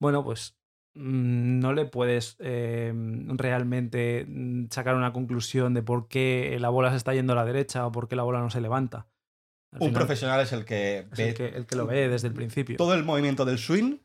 Bueno, 0.00 0.22
pues 0.22 0.58
mm, 0.94 1.58
no 1.58 1.72
le 1.72 1.86
puedes 1.86 2.36
eh, 2.38 2.92
realmente 3.28 4.26
mm, 4.28 4.66
sacar 4.70 4.94
una 4.94 5.12
conclusión 5.12 5.74
de 5.74 5.82
por 5.82 6.08
qué 6.08 6.56
la 6.60 6.68
bola 6.68 6.90
se 6.90 6.96
está 6.96 7.14
yendo 7.14 7.32
a 7.32 7.36
la 7.36 7.44
derecha 7.44 7.86
o 7.86 7.92
por 7.92 8.08
qué 8.08 8.16
la 8.16 8.24
bola 8.24 8.40
no 8.40 8.50
se 8.50 8.60
levanta. 8.60 9.08
Al 9.72 9.82
Un 9.82 9.88
final 9.88 10.00
profesional 10.00 10.40
es 10.40 10.52
el 10.52 10.64
que 10.64 10.98
es 10.98 11.10
ve 11.10 11.28
el 11.30 11.34
que, 11.34 11.46
el 11.48 11.66
que 11.66 11.76
lo 11.76 11.86
ve 11.86 12.08
desde 12.08 12.28
el 12.28 12.34
principio. 12.34 12.76
todo 12.76 12.94
el 12.94 13.04
movimiento 13.04 13.44
del 13.44 13.58
swing, 13.58 13.98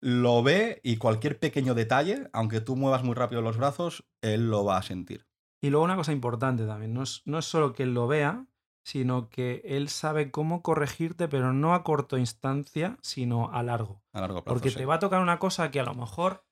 lo 0.00 0.42
ve 0.42 0.80
y 0.82 0.96
cualquier 0.96 1.38
pequeño 1.38 1.74
detalle, 1.74 2.28
aunque 2.32 2.60
tú 2.60 2.76
muevas 2.76 3.04
muy 3.04 3.14
rápido 3.14 3.42
los 3.42 3.56
brazos, 3.56 4.04
él 4.22 4.50
lo 4.50 4.64
va 4.64 4.78
a 4.78 4.82
sentir. 4.82 5.27
Y 5.60 5.70
luego 5.70 5.84
una 5.84 5.96
cosa 5.96 6.12
importante 6.12 6.66
también, 6.66 6.94
no 6.94 7.02
es, 7.02 7.22
no 7.24 7.38
es 7.38 7.44
solo 7.44 7.72
que 7.72 7.82
él 7.82 7.94
lo 7.94 8.06
vea, 8.06 8.46
sino 8.84 9.28
que 9.28 9.60
él 9.64 9.88
sabe 9.88 10.30
cómo 10.30 10.62
corregirte, 10.62 11.28
pero 11.28 11.52
no 11.52 11.74
a 11.74 11.84
corto 11.84 12.16
instancia, 12.16 12.96
sino 13.02 13.50
a 13.52 13.62
largo. 13.62 14.02
A 14.12 14.20
largo 14.20 14.42
plazo. 14.42 14.54
Porque 14.54 14.70
sí. 14.70 14.76
te 14.76 14.86
va 14.86 14.94
a 14.94 14.98
tocar 14.98 15.20
una 15.20 15.38
cosa 15.38 15.70
que 15.70 15.80
a 15.80 15.84
lo 15.84 15.94
mejor 15.94 16.44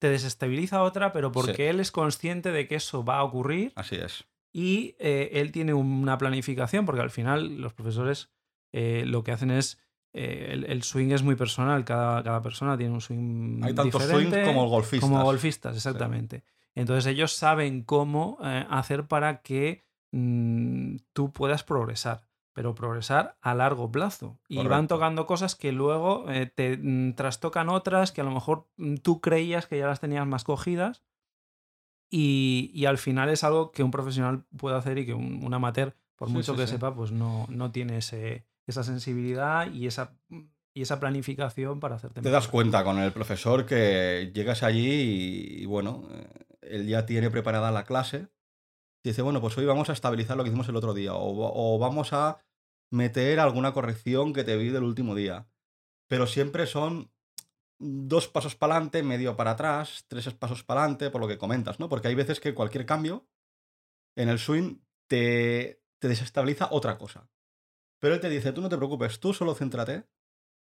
te 0.00 0.08
desestabiliza 0.08 0.82
otra, 0.82 1.12
pero 1.12 1.30
porque 1.30 1.70
él 1.70 1.80
es 1.80 1.92
consciente 1.92 2.52
de 2.52 2.66
que 2.66 2.74
eso 2.74 3.04
va 3.04 3.18
a 3.18 3.22
ocurrir 3.22 3.72
Así 3.76 3.96
es. 3.96 4.24
y 4.52 4.96
eh, 4.98 5.30
él 5.34 5.52
tiene 5.52 5.72
una 5.72 6.18
planificación, 6.18 6.84
porque 6.84 7.00
al 7.00 7.10
final 7.10 7.58
los 7.58 7.72
profesores 7.72 8.30
eh, 8.72 9.04
lo 9.06 9.22
que 9.22 9.30
hacen 9.30 9.52
es, 9.52 9.78
eh, 10.12 10.48
el, 10.50 10.64
el 10.64 10.82
swing 10.82 11.12
es 11.12 11.22
muy 11.22 11.36
personal, 11.36 11.84
cada, 11.84 12.24
cada 12.24 12.42
persona 12.42 12.76
tiene 12.76 12.92
un 12.92 13.00
swing 13.00 13.62
Hay 13.62 13.72
tanto 13.72 13.98
diferente 13.98 14.44
swing 14.44 14.52
como 14.52 14.68
golfistas. 14.68 15.08
como 15.08 15.22
golfistas, 15.22 15.76
exactamente. 15.76 16.42
Entonces 16.74 17.06
ellos 17.06 17.32
saben 17.32 17.82
cómo 17.82 18.38
eh, 18.42 18.66
hacer 18.68 19.06
para 19.06 19.42
que 19.42 19.84
mm, 20.12 20.96
tú 21.12 21.32
puedas 21.32 21.62
progresar, 21.62 22.26
pero 22.52 22.74
progresar 22.74 23.36
a 23.40 23.54
largo 23.54 23.90
plazo. 23.90 24.38
Y 24.48 24.66
van 24.66 24.88
tocando 24.88 25.26
cosas 25.26 25.54
que 25.54 25.72
luego 25.72 26.30
eh, 26.30 26.46
te 26.46 26.76
mm, 26.76 27.14
trastocan 27.14 27.68
otras 27.68 28.10
que 28.12 28.20
a 28.20 28.24
lo 28.24 28.30
mejor 28.32 28.66
mm, 28.76 28.96
tú 28.96 29.20
creías 29.20 29.66
que 29.66 29.78
ya 29.78 29.86
las 29.86 30.00
tenías 30.00 30.26
más 30.26 30.44
cogidas. 30.44 31.02
Y, 32.10 32.70
y 32.74 32.86
al 32.86 32.98
final 32.98 33.28
es 33.30 33.42
algo 33.44 33.72
que 33.72 33.82
un 33.82 33.90
profesional 33.90 34.44
puede 34.56 34.76
hacer 34.76 34.98
y 34.98 35.06
que 35.06 35.14
un, 35.14 35.42
un 35.44 35.54
amateur, 35.54 35.96
por 36.16 36.28
Sí, 36.28 36.34
mucho 36.34 36.52
sí, 36.54 36.60
que 36.60 36.66
sí. 36.66 36.72
sepa, 36.74 36.94
pues 36.94 37.10
no, 37.10 37.46
no 37.48 37.72
tiene 37.72 37.98
ese, 37.98 38.44
esa 38.66 38.84
sensibilidad 38.84 39.70
y 39.72 39.86
esa, 39.88 40.16
y 40.74 40.82
esa 40.82 41.00
planificación 41.00 41.80
para 41.80 41.96
hacerte 41.96 42.20
Te 42.20 42.30
das 42.30 42.46
cuenta 42.46 42.84
con 42.84 42.98
el 42.98 43.10
profesor 43.12 43.66
que 43.66 44.30
llegas 44.32 44.62
allí 44.62 44.88
y, 44.90 45.62
y 45.62 45.66
bueno, 45.66 46.04
eh, 46.12 46.43
él 46.68 46.86
ya 46.86 47.06
tiene 47.06 47.30
preparada 47.30 47.70
la 47.70 47.84
clase. 47.84 48.28
Y 49.04 49.10
dice, 49.10 49.22
bueno, 49.22 49.40
pues 49.40 49.56
hoy 49.58 49.66
vamos 49.66 49.90
a 49.90 49.92
estabilizar 49.92 50.36
lo 50.36 50.44
que 50.44 50.50
hicimos 50.50 50.68
el 50.68 50.76
otro 50.76 50.94
día. 50.94 51.14
O, 51.14 51.36
va- 51.36 51.50
o 51.52 51.78
vamos 51.78 52.12
a 52.12 52.38
meter 52.90 53.40
alguna 53.40 53.72
corrección 53.72 54.32
que 54.32 54.44
te 54.44 54.56
vi 54.56 54.70
del 54.70 54.84
último 54.84 55.14
día. 55.14 55.48
Pero 56.08 56.26
siempre 56.26 56.66
son 56.66 57.10
dos 57.78 58.28
pasos 58.28 58.54
para 58.56 58.74
adelante, 58.76 59.02
medio 59.02 59.36
para 59.36 59.52
atrás, 59.52 60.04
tres 60.08 60.32
pasos 60.34 60.62
para 60.64 60.82
adelante, 60.82 61.10
por 61.10 61.20
lo 61.20 61.28
que 61.28 61.38
comentas, 61.38 61.80
¿no? 61.80 61.88
Porque 61.88 62.08
hay 62.08 62.14
veces 62.14 62.40
que 62.40 62.54
cualquier 62.54 62.86
cambio 62.86 63.26
en 64.16 64.28
el 64.28 64.38
swing 64.38 64.78
te, 65.08 65.82
te 65.98 66.08
desestabiliza 66.08 66.68
otra 66.70 66.98
cosa. 66.98 67.28
Pero 68.00 68.14
él 68.14 68.20
te 68.20 68.28
dice, 68.28 68.52
tú 68.52 68.60
no 68.60 68.68
te 68.68 68.76
preocupes, 68.76 69.18
tú 69.20 69.34
solo 69.34 69.54
céntrate 69.54 70.06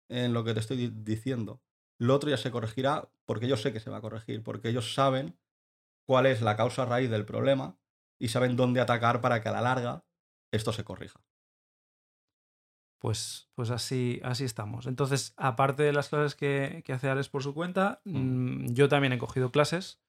en 0.09 0.33
lo 0.33 0.45
que 0.45 0.55
te 0.55 0.61
estoy 0.61 0.77
di- 0.77 0.93
diciendo. 0.95 1.63
Lo 1.99 2.15
otro 2.15 2.31
ya 2.31 2.37
se 2.37 2.51
corregirá 2.51 3.11
porque 3.27 3.49
yo 3.49 3.57
sé 3.57 3.73
que 3.73 3.81
se 3.81 3.91
va 3.91 3.99
a 3.99 4.01
corregir, 4.03 4.43
porque 4.43 4.69
ellos 4.69 4.95
saben 4.95 5.39
cuál 6.07 6.27
es 6.27 6.43
la 6.43 6.57
causa 6.57 6.85
raíz 6.85 7.11
del 7.11 7.25
problema 7.25 7.79
y 8.21 8.29
saben 8.29 8.57
dónde 8.57 8.81
atacar 8.81 9.21
para 9.21 9.41
que 9.43 9.49
a 9.49 9.53
la 9.53 9.61
larga 9.61 10.05
esto 10.53 10.73
se 10.73 10.85
corrija. 10.85 11.21
pues, 13.03 13.51
pues 13.57 13.71
así, 13.71 14.21
así 14.23 14.45
estamos. 14.45 14.87
Entonces, 14.87 15.35
aparte 15.37 15.83
de 15.83 15.93
las 15.93 16.09
clases 16.09 16.37
que, 16.37 16.85
que 16.87 16.93
hace 16.93 17.09
Alex 17.09 17.29
por 17.29 17.43
su 17.43 17.53
cuenta, 17.53 18.01
mm, 18.05 18.75
yo 18.75 18.89
también 18.89 19.13
he 19.13 19.19
cogido 19.19 19.51
clases, 19.51 20.01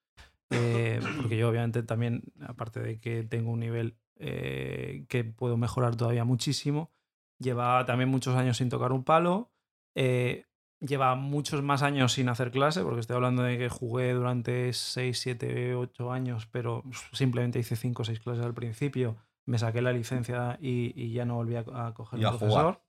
eh, 0.50 1.00
porque 1.20 1.36
yo 1.36 1.48
obviamente 1.48 1.82
también, 1.82 2.22
aparte 2.40 2.78
de 2.78 3.00
que 3.00 3.24
tengo 3.24 3.50
un 3.50 3.58
nivel 3.58 3.96
eh, 4.20 5.06
que 5.08 5.24
puedo 5.24 5.56
mejorar 5.56 5.96
todavía 5.96 6.24
muchísimo, 6.24 6.92
lleva 7.40 7.84
también 7.84 8.10
muchos 8.10 8.36
años 8.36 8.58
sin 8.58 8.68
tocar 8.68 8.92
un 8.92 9.02
palo, 9.02 9.50
eh, 9.96 10.44
lleva 10.80 11.14
muchos 11.14 11.62
más 11.62 11.82
años 11.82 12.12
sin 12.12 12.28
hacer 12.28 12.50
clase, 12.50 12.82
porque 12.82 13.00
estoy 13.00 13.16
hablando 13.16 13.42
de 13.42 13.58
que 13.58 13.68
jugué 13.68 14.12
durante 14.12 14.72
6, 14.72 15.18
7, 15.18 15.74
8 15.74 16.12
años, 16.12 16.46
pero 16.50 16.82
simplemente 17.12 17.58
hice 17.58 17.76
5 17.76 18.02
o 18.02 18.04
6 18.04 18.20
clases 18.20 18.44
al 18.44 18.54
principio, 18.54 19.16
me 19.46 19.58
saqué 19.58 19.82
la 19.82 19.92
licencia 19.92 20.58
y, 20.60 21.12
ya 21.12 21.24
no 21.24 21.36
volví 21.36 21.56
a, 21.56 21.92
coger 21.94 22.20
y 22.20 22.24
un 22.24 22.30
profesor 22.30 22.50
jugar. 22.50 22.82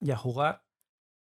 y 0.00 0.10
a 0.10 0.16
jugar. 0.16 0.64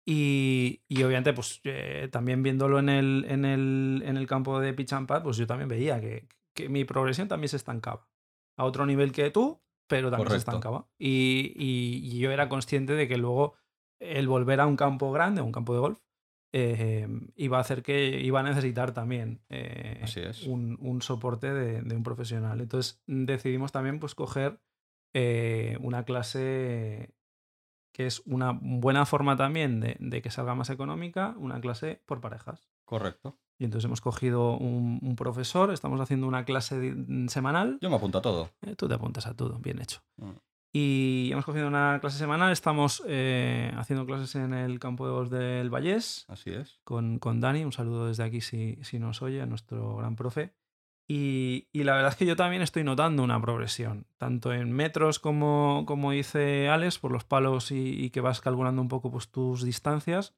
Y, 0.07 0.81
obviamente, 1.03 1.33
pues 1.33 1.61
eh, 1.63 2.09
también 2.11 2.43
viéndolo 2.43 2.77
en 2.77 2.89
el, 2.89 3.25
en, 3.27 3.43
el, 3.43 4.03
en 4.05 4.17
el 4.17 4.27
campo 4.27 4.59
de 4.59 4.73
pitch 4.73 4.93
and 4.93 5.07
pad, 5.07 5.23
pues 5.23 5.37
yo 5.37 5.47
también 5.47 5.67
veía 5.67 5.99
que, 5.99 6.27
que, 6.53 6.69
mi 6.69 6.85
progresión 6.85 7.27
también 7.27 7.49
se 7.49 7.57
estancaba. 7.57 8.07
A 8.57 8.65
otro 8.65 8.85
nivel 8.85 9.11
que 9.11 9.31
tú, 9.31 9.61
pero 9.87 10.11
también 10.11 10.29
se 10.29 10.37
estancaba. 10.37 10.87
Y, 10.99 11.53
y, 11.55 12.19
yo 12.19 12.31
era 12.31 12.49
consciente 12.49 12.93
de 12.93 13.07
que 13.07 13.17
luego 13.17 13.55
el 13.99 14.27
volver 14.27 14.59
a 14.59 14.67
un 14.67 14.75
campo 14.75 15.11
grande, 15.11 15.41
un 15.41 15.51
campo 15.51 15.73
de 15.73 15.79
golf, 15.79 15.99
eh, 16.53 17.07
iba 17.35 17.57
a 17.57 17.61
hacer 17.61 17.83
que 17.83 18.21
iba 18.21 18.39
a 18.39 18.43
necesitar 18.43 18.93
también 18.93 19.41
eh, 19.49 20.05
un, 20.47 20.77
un, 20.79 21.01
soporte 21.01 21.53
de, 21.53 21.81
de, 21.81 21.95
un 21.95 22.03
profesional. 22.03 22.61
Entonces 22.61 23.01
decidimos 23.07 23.71
también 23.71 23.99
pues 23.99 24.15
coger 24.15 24.59
una 25.79 26.03
clase 26.03 27.15
que 27.95 28.05
es 28.05 28.21
una 28.25 28.59
buena 28.61 29.05
forma 29.05 29.37
también 29.37 29.79
de, 29.79 30.21
que 30.21 30.29
salga 30.29 30.53
más 30.53 30.69
económica, 30.69 31.33
una 31.37 31.61
clase 31.61 32.01
por 32.05 32.19
parejas. 32.19 32.67
Correcto. 32.83 33.37
Y 33.57 33.63
entonces 33.63 33.85
hemos 33.85 34.01
cogido 34.01 34.57
un, 34.57 35.15
profesor, 35.15 35.71
estamos 35.71 36.01
haciendo 36.01 36.27
una 36.27 36.43
clase 36.43 36.93
semanal. 37.29 37.77
Yo 37.81 37.89
me 37.89 37.95
apunto 37.95 38.17
a 38.17 38.21
todo. 38.21 38.49
Eh, 38.63 38.75
tú 38.75 38.89
te 38.89 38.95
apuntas 38.95 39.27
a 39.27 39.33
todo, 39.33 39.59
bien 39.59 39.79
hecho. 39.81 40.01
Mm. 40.17 40.31
Y 40.77 41.29
hemos 41.31 41.45
cogido 41.45 41.69
una 41.69 41.99
clase 42.01 42.17
semanal, 42.17 42.51
estamos 42.51 43.01
eh, 43.07 43.71
haciendo 43.77 44.05
clases 44.05 44.35
en 44.35 44.53
el 44.53 44.77
campo 44.77 45.05
de 45.05 45.13
golf 45.13 45.29
del 45.29 45.69
Vallés. 45.69 46.25
Así 46.27 46.49
es. 46.49 46.81
Con, 46.83 47.17
con 47.17 47.39
Dani, 47.39 47.63
un 47.63 47.71
saludo 47.71 48.07
desde 48.07 48.23
aquí 48.23 48.41
si, 48.41 48.77
si 48.83 48.99
nos 48.99 49.21
oye, 49.21 49.45
nuestro 49.45 49.95
gran 49.95 50.17
profe. 50.17 50.53
Y, 51.07 51.69
la 51.71 51.93
verdad 51.93 52.11
es 52.11 52.17
que 52.17 52.25
yo 52.25 52.35
también 52.35 52.61
estoy 52.61 52.83
notando 52.83 53.23
una 53.23 53.41
progresión, 53.41 54.05
tanto 54.17 54.51
en 54.51 54.73
metros 54.73 55.19
como, 55.19 55.85
como 55.87 56.11
dice 56.11 56.67
Alex, 56.67 56.99
por 56.99 57.13
los 57.13 57.23
palos 57.23 57.71
y, 57.71 58.09
que 58.09 58.19
vas 58.19 58.41
calculando 58.41 58.81
un 58.81 58.89
poco 58.89 59.09
pues, 59.09 59.29
tus 59.29 59.63
distancias, 59.63 60.35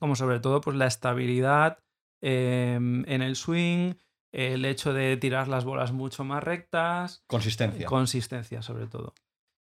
como 0.00 0.16
sobre 0.16 0.40
todo 0.40 0.62
pues, 0.62 0.74
la 0.78 0.86
estabilidad 0.86 1.80
em, 2.22 3.04
en 3.06 3.20
el 3.20 3.36
swing, 3.36 3.92
el 4.32 4.64
hecho 4.64 4.94
de 4.94 5.18
tirar 5.18 5.48
las 5.48 5.66
bolas 5.66 5.92
mucho 5.92 6.24
más 6.24 6.42
rectas. 6.42 7.24
Consistencia. 7.26 7.84
Consistencia, 7.84 8.62
sobre 8.62 8.86
todo 8.86 9.12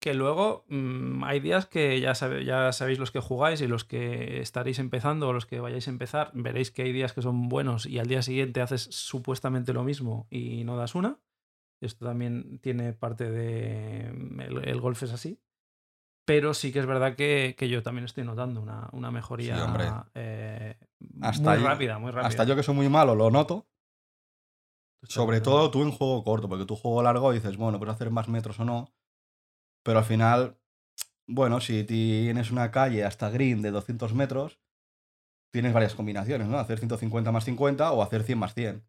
que 0.03 0.15
luego 0.15 0.65
mm, 0.69 1.23
hay 1.23 1.39
días 1.39 1.67
que 1.67 2.01
ya, 2.01 2.13
ya 2.45 2.73
sabéis 2.73 2.99
los 2.99 3.13
que 3.13 3.21
jugáis 3.21 3.61
y 3.61 3.69
los 3.69 3.85
que 3.85 4.41
estaréis 4.41 4.81
empezando 4.81 5.29
o 5.29 5.33
los 5.33 5.47
que 5.47 5.61
vayáis 5.61 5.87
a 5.87 5.93
empezar, 5.93 6.33
veréis 6.35 6.73
que 6.73 6.83
hay 6.83 6.93
días 6.93 7.13
que 7.13 7.23
son 7.23 7.49
buenos 7.49 7.87
y 7.87 8.01
al 8.01 8.09
día 8.09 8.21
siguiente 8.21 8.61
haces 8.61 8.83
supuestamente 8.91 9.73
lo 9.73 9.85
mismo 9.85 10.27
y 10.29 10.65
no 10.65 10.77
das 10.77 10.97
una. 10.97 11.21
Esto 11.81 12.05
también 12.05 12.59
tiene 12.59 12.93
parte 12.93 13.31
de... 13.31 14.09
El, 14.65 14.81
golf 14.81 15.05
es 15.05 15.13
así. 15.13 15.41
Pero 16.25 16.53
sí 16.53 16.73
que 16.73 16.81
es 16.81 16.87
verdad 16.87 17.15
que, 17.15 17.55
yo 17.71 17.85
también 17.85 18.05
estoy 18.05 18.25
notando 18.25 18.61
una, 18.61 19.11
mejoría 19.13 20.05
eh, 20.15 20.79
muy 20.99 21.57
rápida, 21.59 22.01
muy 22.01 22.11
rápida. 22.11 22.27
Hasta 22.27 22.43
yo 22.43 22.57
que 22.57 22.65
soy 22.65 22.75
muy 22.75 22.89
malo 22.89 23.15
lo 23.15 23.31
noto. 23.31 23.69
Sobre 25.05 25.41
todo 25.41 25.71
tú 25.71 25.83
en 25.83 25.93
juego 25.93 26.25
corto, 26.25 26.49
porque 26.49 26.65
tú 26.65 26.75
juego 26.75 27.05
largo 27.05 27.31
dices, 27.31 27.57
bueno, 27.57 27.79
pues 27.79 27.91
hacer 27.91 28.11
más 28.11 28.29
metros 28.29 28.59
o 28.59 28.65
no 28.65 28.93
pero 29.83 29.99
al 29.99 30.05
final, 30.05 30.59
bueno, 31.27 31.61
si 31.61 31.85
tienes 31.85 32.51
una 32.51 32.71
calle 32.71 33.05
hasta 33.05 33.31
green 33.31 33.63
de 33.63 33.71
200 33.71 34.15
metros, 34.15 34.61
tienes 35.53 35.73
varias 35.73 35.95
combinaciones, 35.95 36.49
¿no? 36.49 36.59
Hacer 36.59 36.79
150 36.79 37.33
más 37.33 37.45
50 37.45 37.93
o 37.93 38.03
hacer 38.03 38.23
100 38.25 38.39
más 38.39 38.55
100. 38.55 38.85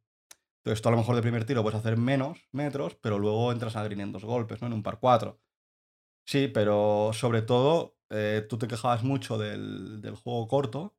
Entonces, 0.63 0.81
tú 0.81 0.89
a 0.89 0.91
lo 0.93 0.97
mejor 0.97 1.15
de 1.15 1.21
primer 1.21 1.45
tiro 1.45 1.61
puedes 1.61 1.79
hacer 1.79 1.97
menos 1.97 2.47
metros, 2.51 2.95
pero 2.95 3.19
luego 3.19 3.51
entras 3.51 3.75
a 3.75 3.83
green 3.83 4.01
en 4.01 4.11
dos 4.13 4.23
golpes, 4.23 4.61
¿no? 4.61 4.67
En 4.67 4.73
un 4.73 4.83
par 4.83 4.99
4. 4.99 5.39
Sí, 6.25 6.47
pero 6.47 7.11
sobre 7.13 7.41
todo, 7.41 7.97
eh, 8.09 8.45
tú 8.49 8.57
te 8.57 8.67
quejabas 8.67 9.03
mucho 9.03 9.37
del, 9.37 10.01
juego 10.23 10.47
corto 10.47 10.95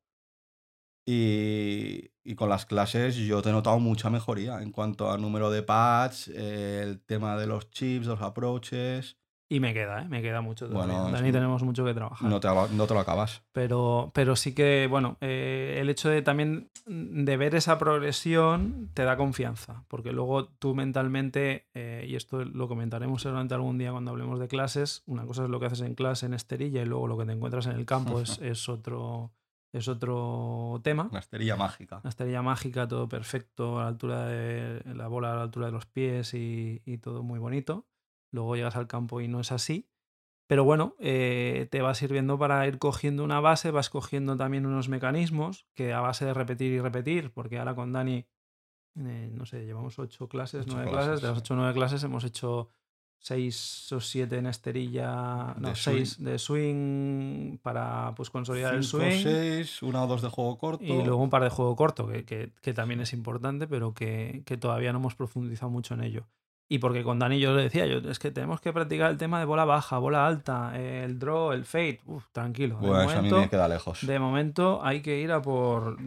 y, 1.07 2.09
con 2.35 2.49
las 2.49 2.65
clases 2.65 3.15
yo 3.15 3.41
te 3.41 3.49
he 3.49 3.51
notado 3.51 3.79
mucha 3.79 4.09
mejoría 4.09 4.61
en 4.61 4.71
cuanto 4.71 5.11
a 5.11 5.17
número 5.17 5.51
de 5.51 5.63
pads, 5.63 6.27
el 6.29 7.01
tema 7.01 7.37
de 7.37 7.47
los 7.47 7.69
chips, 7.71 8.07
los 8.07 8.21
approaches. 8.21 9.17
Y 9.47 9.59
me 9.59 9.73
queda, 9.73 10.01
¿eh? 10.01 10.07
me 10.09 10.23
queda 10.23 10.41
mucho 10.41 10.67
todavía. 10.67 10.95
Bueno, 10.95 11.11
Dani, 11.11 11.31
tenemos 11.31 11.61
mucho 11.61 11.85
que 11.85 11.93
trabajar. 11.93 12.27
No 12.27 12.39
te, 12.39 12.47
no 12.47 12.87
te 12.87 12.93
lo 12.95 12.99
acabas. 12.99 13.43
Pero, 13.51 14.11
pero 14.13 14.35
sí 14.35 14.55
que, 14.55 14.87
bueno, 14.89 15.17
eh, 15.21 15.77
el 15.79 15.89
hecho 15.89 16.09
de 16.09 16.23
también 16.23 16.71
de 16.87 17.37
ver 17.37 17.53
esa 17.53 17.77
progresión 17.77 18.89
te 18.95 19.03
da 19.03 19.17
confianza, 19.17 19.83
porque 19.87 20.11
luego 20.11 20.47
tú 20.47 20.73
mentalmente, 20.73 21.67
eh, 21.75 22.05
y 22.07 22.15
esto 22.15 22.43
lo 22.43 22.67
comentaremos 22.67 23.21
seguramente 23.21 23.53
algún 23.53 23.77
día 23.77 23.91
cuando 23.91 24.11
hablemos 24.11 24.39
de 24.39 24.47
clases, 24.47 25.03
una 25.05 25.25
cosa 25.25 25.43
es 25.43 25.49
lo 25.49 25.59
que 25.59 25.67
haces 25.67 25.81
en 25.81 25.93
clase 25.93 26.25
en 26.25 26.33
esterilla 26.33 26.81
y 26.81 26.85
luego 26.85 27.07
lo 27.07 27.17
que 27.17 27.25
te 27.25 27.33
encuentras 27.33 27.67
en 27.67 27.73
el 27.73 27.85
campo 27.85 28.19
es, 28.21 28.39
es, 28.41 28.67
otro, 28.67 29.31
es 29.73 29.87
otro 29.87 30.81
tema. 30.83 31.07
La 31.11 31.19
esterilla 31.19 31.55
mágica. 31.55 32.01
La 32.03 32.09
esterilla 32.09 32.41
mágica, 32.41 32.87
todo 32.87 33.07
perfecto, 33.07 33.77
a 33.77 33.83
la 33.83 33.89
altura 33.89 34.25
de 34.25 34.81
la 34.95 35.07
bola, 35.07 35.33
a 35.33 35.35
la 35.35 35.43
altura 35.43 35.67
de 35.67 35.71
los 35.71 35.85
pies 35.85 36.33
y, 36.33 36.81
y 36.83 36.97
todo 36.97 37.21
muy 37.21 37.37
bonito 37.37 37.85
luego 38.35 38.55
llegas 38.55 38.75
al 38.75 38.87
campo 38.87 39.21
y 39.21 39.27
no 39.27 39.39
es 39.39 39.51
así. 39.51 39.87
Pero 40.47 40.63
bueno, 40.63 40.95
eh, 40.99 41.67
te 41.71 41.81
va 41.81 41.95
sirviendo 41.95 42.37
para 42.37 42.67
ir 42.67 42.77
cogiendo 42.77 43.23
una 43.23 43.39
base, 43.39 43.71
vas 43.71 43.89
cogiendo 43.89 44.37
también 44.37 44.67
unos 44.67 44.89
mecanismos 44.89 45.65
que 45.73 45.91
a 45.91 46.01
base 46.01 46.23
de 46.25 46.35
repetir 46.35 46.71
y 46.71 46.79
repetir, 46.79 47.31
porque 47.31 47.57
ahora 47.57 47.73
con 47.73 47.91
Dani, 47.91 48.27
eh, 48.99 49.31
no 49.33 49.47
sé, 49.47 49.65
llevamos 49.65 49.97
ocho 49.97 50.29
clases, 50.29 50.67
nueve 50.67 50.91
clases. 50.91 51.21
de 51.21 51.29
las 51.29 51.37
ocho 51.39 51.55
o 51.55 51.57
nueve 51.57 51.73
clases 51.73 52.03
hemos 52.03 52.23
hecho 52.23 52.69
seis 53.17 53.91
o 53.91 53.99
siete 53.99 54.37
en 54.37 54.45
esterilla, 54.45 55.55
no, 55.57 55.73
seis 55.73 56.23
de 56.23 56.37
swing 56.37 57.57
para 57.57 58.13
pues 58.13 58.29
consolidar 58.29 58.75
el 58.75 58.83
swing. 58.83 59.23
seis, 59.23 59.81
una 59.81 60.03
o 60.03 60.07
dos 60.07 60.21
de 60.21 60.29
juego 60.29 60.59
corto. 60.59 60.83
Y 60.83 61.03
luego 61.03 61.23
un 61.23 61.31
par 61.31 61.41
de 61.41 61.49
juego 61.49 61.75
corto, 61.75 62.07
que, 62.07 62.23
que, 62.61 62.73
también 62.75 62.99
es 62.99 63.13
importante, 63.13 63.67
pero 63.67 63.95
que, 63.95 64.43
que, 64.45 64.57
todavía 64.57 64.93
no 64.93 64.99
hemos 64.99 65.15
profundizado 65.15 65.71
mucho 65.71 65.95
en 65.95 66.03
ello. 66.03 66.27
Y 66.67 66.79
porque 66.79 67.03
con 67.03 67.19
Dani 67.19 67.39
yo 67.39 67.53
le 67.55 67.61
decía, 67.61 67.85
yo, 67.85 67.97
es 68.09 68.17
que 68.17 68.31
tenemos 68.31 68.59
que 68.59 68.73
practicar 68.73 69.11
el 69.11 69.17
tema 69.17 69.37
de 69.37 69.45
bola 69.45 69.65
baja, 69.65 69.99
bola 69.99 70.25
alta, 70.25 70.75
el 70.79 71.19
draw, 71.19 71.51
el 71.51 71.63
fade. 71.63 72.01
Uf, 72.05 72.25
tranquilo. 72.31 72.77
Bueno, 72.77 73.01
eso 73.03 73.19
a 73.19 73.21
mí 73.21 73.29
me 73.29 73.49
queda 73.49 73.67
lejos. 73.67 74.05
De 74.05 74.17
momento 74.17 74.83
hay 74.83 75.01
que 75.03 75.19
ir 75.19 75.31
a 75.31 75.43
por, 75.43 75.97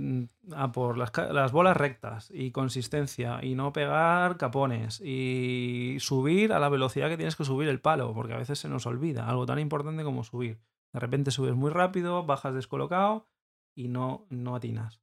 a 0.53 0.73
por 0.73 0.99
las, 0.99 1.13
las, 1.31 1.53
bolas 1.53 1.77
rectas 1.77 2.29
y 2.35 2.51
consistencia 2.51 3.39
y 3.41 3.55
no 3.55 3.73
pegar 3.73 4.37
capones 4.37 5.01
y 5.01 5.97
subir 6.01 6.53
a 6.53 6.59
la 6.59 6.69
velocidad 6.69 7.09
que 7.09 7.17
tienes 7.17 7.37
que 7.37 7.45
subir 7.45 7.69
el 7.69 7.81
palo, 7.81 8.13
porque 8.13 8.35
a 8.35 8.39
veces 8.39 8.59
se 8.59 8.69
nos 8.69 8.85
olvida 8.87 9.29
algo 9.29 9.47
tan 9.47 9.61
importante 9.61 10.03
como 10.03 10.25
subir. 10.25 10.59
De 10.93 10.99
repente 10.99 11.31
subes 11.31 11.55
muy 11.55 11.71
rápido, 11.71 12.27
bajas 12.27 12.55
descolocado 12.55 13.29
y 13.77 13.87
no, 13.87 14.27
no 14.29 14.57
atinas. 14.57 15.01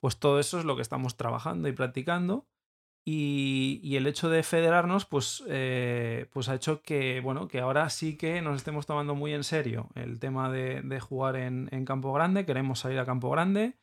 Pues 0.00 0.18
todo 0.18 0.40
eso 0.40 0.58
es 0.58 0.64
lo 0.64 0.74
que 0.74 0.82
estamos 0.82 1.16
trabajando 1.16 1.68
y 1.68 1.72
practicando 1.72 2.48
y, 3.10 3.96
el 3.96 4.06
hecho 4.06 4.28
de 4.28 4.42
federarnos, 4.42 5.06
pues, 5.06 5.42
eh, 5.48 6.26
pues 6.30 6.50
ha 6.50 6.54
hecho 6.54 6.82
que, 6.82 7.20
bueno, 7.20 7.48
que 7.48 7.58
ahora 7.58 7.88
sí 7.88 8.18
que 8.18 8.42
nos 8.42 8.56
estemos 8.56 8.84
tomando 8.84 9.14
muy 9.14 9.32
en 9.32 9.44
serio 9.44 9.88
el 9.94 10.20
tema 10.20 10.52
de, 10.52 11.00
jugar 11.00 11.36
en, 11.36 11.84
campo 11.86 12.12
grande. 12.12 12.44
Queremos 12.44 12.80
salir 12.80 12.98
a 12.98 13.06
campo 13.06 13.30
grande. 13.30 13.78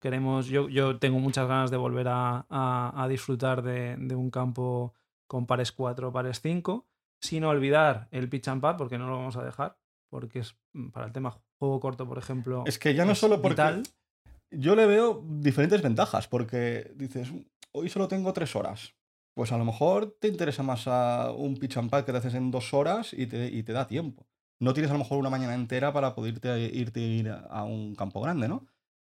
Queremos, 0.00 0.48
yo, 0.48 0.68
yo 0.68 0.98
tengo 0.98 1.20
muchas 1.20 1.46
ganas 1.46 1.70
de 1.70 1.76
volver 1.76 2.08
a, 2.08 3.06
disfrutar 3.08 3.62
de, 3.62 4.16
un 4.16 4.32
campo 4.32 4.92
con 5.28 5.46
pares 5.46 5.70
4, 5.70 6.12
pares 6.12 6.40
5. 6.40 6.84
Sin 7.20 7.44
olvidar 7.44 8.08
el 8.10 8.28
pitch 8.28 8.48
and 8.48 8.60
pad, 8.60 8.76
porque 8.76 8.98
no 8.98 9.06
lo 9.06 9.18
vamos 9.18 9.36
a 9.36 9.44
dejar. 9.44 9.78
Porque 10.10 10.40
es 10.40 10.56
mm, 10.72 10.88
para 10.88 11.06
el 11.06 11.12
tema 11.12 11.38
juego 11.60 11.78
corto, 11.78 12.08
por 12.08 12.18
ejemplo. 12.18 12.64
Es 12.66 12.80
que 12.80 12.92
ya 12.92 13.04
no 13.04 13.14
solo 13.14 13.40
porque. 13.40 13.84
Yo 14.50 14.76
le 14.76 14.86
veo 14.86 15.24
diferentes 15.26 15.82
ventajas, 15.82 16.28
porque 16.28 16.92
dices, 16.94 17.32
hoy 17.74 17.88
solo 17.88 18.08
tengo 18.08 18.32
tres 18.32 18.56
horas. 18.56 18.94
Pues 19.34 19.50
a 19.52 19.58
lo 19.58 19.64
mejor 19.64 20.16
te 20.20 20.28
interesa 20.28 20.62
más 20.62 20.86
a 20.86 21.32
un 21.32 21.56
pitch 21.56 21.76
and 21.76 21.90
pad 21.90 22.04
que 22.04 22.12
te 22.12 22.18
haces 22.18 22.34
en 22.34 22.50
dos 22.50 22.72
horas 22.72 23.12
y 23.12 23.26
te, 23.26 23.72
da 23.72 23.86
tiempo. 23.86 24.26
No 24.60 24.72
tienes 24.72 24.90
a 24.90 24.94
lo 24.94 25.00
mejor 25.00 25.18
una 25.18 25.30
mañana 25.30 25.54
entera 25.54 25.92
para 25.92 26.14
poder 26.14 26.34
irte, 26.72 27.00
ir 27.00 27.28
a 27.28 27.64
un 27.64 27.96
campo 27.96 28.20
grande, 28.20 28.46
¿no? 28.46 28.66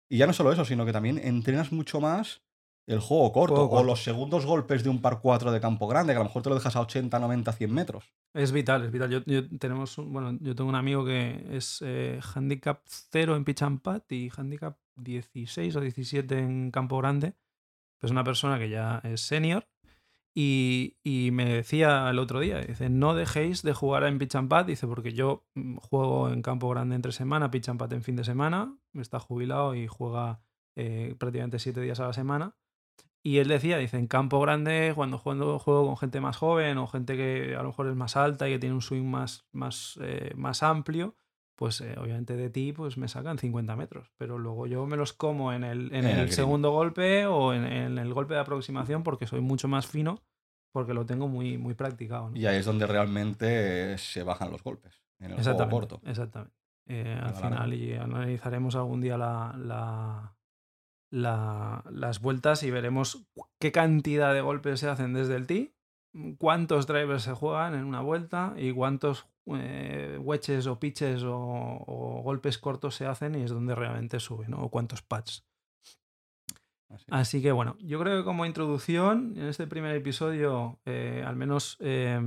Y 0.09 0.17
ya 0.17 0.27
no 0.27 0.33
solo 0.33 0.51
eso, 0.51 0.65
sino 0.65 0.85
que 0.85 0.91
también 0.91 1.17
entrenas 1.19 1.71
mucho 1.71 2.01
más 2.01 2.41
el 2.85 2.99
juego 2.99 3.31
corto 3.31 3.55
Juego 3.55 3.67
o 3.67 3.69
corto. 3.69 3.85
los 3.85 4.03
segundos 4.03 4.45
golpes 4.45 4.83
de 4.83 4.89
un 4.89 4.99
par 4.99 5.21
4 5.21 5.51
de 5.51 5.61
campo 5.61 5.87
grande, 5.87 6.13
que 6.13 6.17
a 6.17 6.19
lo 6.19 6.25
mejor 6.25 6.41
te 6.41 6.49
lo 6.49 6.55
dejas 6.55 6.75
a 6.75 6.81
80, 6.81 7.19
90, 7.19 7.53
100 7.53 7.73
metros. 7.73 8.11
Es 8.33 8.51
vital, 8.51 8.83
es 8.83 8.91
vital. 8.91 9.11
Yo, 9.11 9.21
yo 9.25 9.47
tenemos 9.57 9.95
bueno, 9.97 10.37
yo 10.41 10.55
tengo 10.55 10.69
un 10.69 10.75
amigo 10.75 11.05
que 11.05 11.45
es 11.51 11.83
eh, 11.85 12.19
handicap 12.33 12.81
0 12.85 13.35
en 13.35 13.45
pitch 13.45 13.61
and 13.61 13.81
putt 13.81 14.11
y 14.11 14.29
handicap 14.35 14.77
16 14.95 15.75
o 15.75 15.81
17 15.81 16.39
en 16.39 16.71
campo 16.71 16.97
grande. 16.97 17.35
Es 18.01 18.11
una 18.11 18.23
persona 18.23 18.59
que 18.59 18.69
ya 18.69 19.01
es 19.03 19.21
senior 19.21 19.67
y, 20.33 20.97
y 21.03 21.31
me 21.31 21.45
decía 21.45 22.09
el 22.09 22.19
otro 22.19 22.39
día, 22.39 22.59
dice, 22.61 22.89
no 22.89 23.13
dejéis 23.13 23.61
de 23.63 23.73
jugar 23.73 24.03
en 24.03 24.19
pitch 24.19 24.35
and 24.35 24.49
putt, 24.49 24.67
dice, 24.67 24.87
porque 24.87 25.13
yo 25.13 25.45
mm, 25.55 25.77
juego 25.77 26.29
en 26.29 26.41
campo 26.41 26.69
grande 26.69 26.95
entre 26.95 27.11
semana, 27.11 27.51
pitch 27.51 27.69
and 27.69 27.79
putt 27.79 27.91
en 27.93 28.03
fin 28.03 28.15
de 28.15 28.23
semana, 28.23 28.77
está 28.93 29.19
jubilado 29.19 29.75
y 29.75 29.87
juega 29.87 30.41
eh, 30.75 31.15
prácticamente 31.19 31.59
7 31.59 31.81
días 31.81 31.99
a 31.99 32.07
la 32.07 32.13
semana. 32.13 32.55
Y 33.21 33.39
él 33.39 33.49
decía, 33.49 33.77
dice, 33.77 33.97
en 33.97 34.07
campo 34.07 34.39
grande, 34.39 34.93
cuando 34.95 35.17
juego, 35.17 35.59
juego 35.59 35.85
con 35.87 35.97
gente 35.97 36.21
más 36.21 36.37
joven 36.37 36.77
o 36.77 36.87
gente 36.87 37.17
que 37.17 37.55
a 37.55 37.61
lo 37.61 37.69
mejor 37.69 37.87
es 37.87 37.95
más 37.95 38.15
alta 38.15 38.47
y 38.47 38.53
que 38.53 38.59
tiene 38.59 38.75
un 38.75 38.81
swing 38.81 39.03
más, 39.03 39.45
más, 39.51 39.99
eh, 40.01 40.31
más 40.37 40.63
amplio, 40.63 41.15
pues 41.59 41.81
eh, 41.81 41.93
obviamente 41.99 42.37
de 42.37 42.49
ti 42.49 42.71
pues 42.71 42.97
me 42.97 43.09
sacan 43.09 43.37
50 43.37 43.75
metros. 43.75 44.09
Pero 44.17 44.37
luego 44.39 44.65
yo 44.65 44.85
me 44.85 44.95
los 44.95 45.11
como 45.11 45.51
en 45.51 45.65
el, 45.65 45.93
en 45.93 46.05
En 46.07 46.17
el 46.19 46.31
segundo 46.31 46.71
golpe 46.71 47.25
o 47.25 47.53
en, 47.53 47.65
en 47.65 47.97
el 47.97 48.13
golpe 48.13 48.33
de 48.35 48.39
aproximación 48.39 49.03
porque 49.03 49.27
soy 49.27 49.41
mucho 49.41 49.67
más 49.67 49.85
fino 49.85 50.21
porque 50.71 50.93
lo 50.93 51.05
tengo 51.05 51.27
muy, 51.27 51.57
muy 51.57 51.73
practicado. 51.73 52.29
¿no? 52.29 52.37
Y 52.37 52.45
ahí 52.45 52.57
es 52.59 52.65
donde 52.65 52.87
realmente 52.87 53.97
se 53.97 54.23
bajan 54.23 54.51
los 54.51 54.63
golpes. 54.63 55.03
En 55.19 55.25
el 55.25 55.31
juego 55.33 55.39
Exactamente. 55.41 55.75
corto. 55.75 56.01
exactamente. 56.09 56.55
Eh, 56.87 57.19
al 57.21 57.35
final, 57.35 57.73
y 57.73 57.93
analizaremos 57.93 58.75
algún 58.75 59.01
día 59.01 59.17
la, 59.17 59.53
la- 59.57 60.35
la- 61.11 61.83
las 61.91 62.21
vueltas 62.21 62.63
y 62.63 62.71
veremos 62.71 63.27
qué 63.59 63.71
cantidad 63.71 64.33
de 64.33 64.41
golpes 64.41 64.79
se 64.79 64.87
hacen 64.87 65.13
desde 65.13 65.35
el 65.35 65.45
tee, 65.47 65.73
cuántos 66.37 66.87
drivers 66.87 67.23
se 67.23 67.33
juegan 67.33 67.73
en 67.75 67.83
una 67.83 68.01
vuelta 68.01 68.53
y 68.57 68.71
cuántos 68.71 69.27
eh, 69.57 70.17
wedges 70.21 70.67
o 70.67 70.79
pitches 70.79 71.23
o, 71.23 71.35
o 71.35 72.21
golpes 72.23 72.57
cortos 72.57 72.95
se 72.95 73.05
hacen 73.05 73.35
y 73.35 73.43
es 73.43 73.51
donde 73.51 73.75
realmente 73.75 74.19
sube, 74.19 74.47
¿no? 74.47 74.63
O 74.63 74.69
cuántos 74.69 75.01
pads. 75.01 75.45
Así. 76.89 77.05
Así 77.09 77.41
que 77.41 77.51
bueno, 77.51 77.77
yo 77.79 77.99
creo 77.99 78.17
que 78.17 78.23
como 78.23 78.47
introducción, 78.47 79.35
en 79.37 79.45
este 79.45 79.67
primer 79.67 79.95
episodio, 79.95 80.79
eh, 80.85 81.23
al 81.25 81.35
menos 81.35 81.77
eh, 81.79 82.19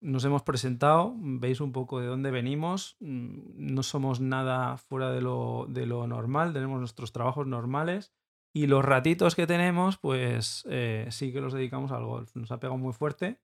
nos 0.00 0.24
hemos 0.24 0.42
presentado, 0.42 1.14
veis 1.18 1.60
un 1.60 1.72
poco 1.72 1.98
de 1.98 2.06
dónde 2.06 2.30
venimos, 2.30 2.96
mm, 3.00 3.38
no 3.56 3.82
somos 3.82 4.20
nada 4.20 4.76
fuera 4.76 5.10
de 5.10 5.20
lo, 5.20 5.66
de 5.68 5.86
lo 5.86 6.06
normal, 6.06 6.52
tenemos 6.52 6.78
nuestros 6.78 7.10
trabajos 7.10 7.48
normales 7.48 8.12
y 8.56 8.68
los 8.68 8.84
ratitos 8.84 9.34
que 9.34 9.48
tenemos, 9.48 9.98
pues 9.98 10.64
eh, 10.70 11.08
sí 11.10 11.32
que 11.32 11.40
los 11.40 11.52
dedicamos 11.52 11.90
al 11.90 12.04
golf. 12.04 12.36
Nos 12.36 12.52
ha 12.52 12.60
pegado 12.60 12.78
muy 12.78 12.92
fuerte. 12.92 13.40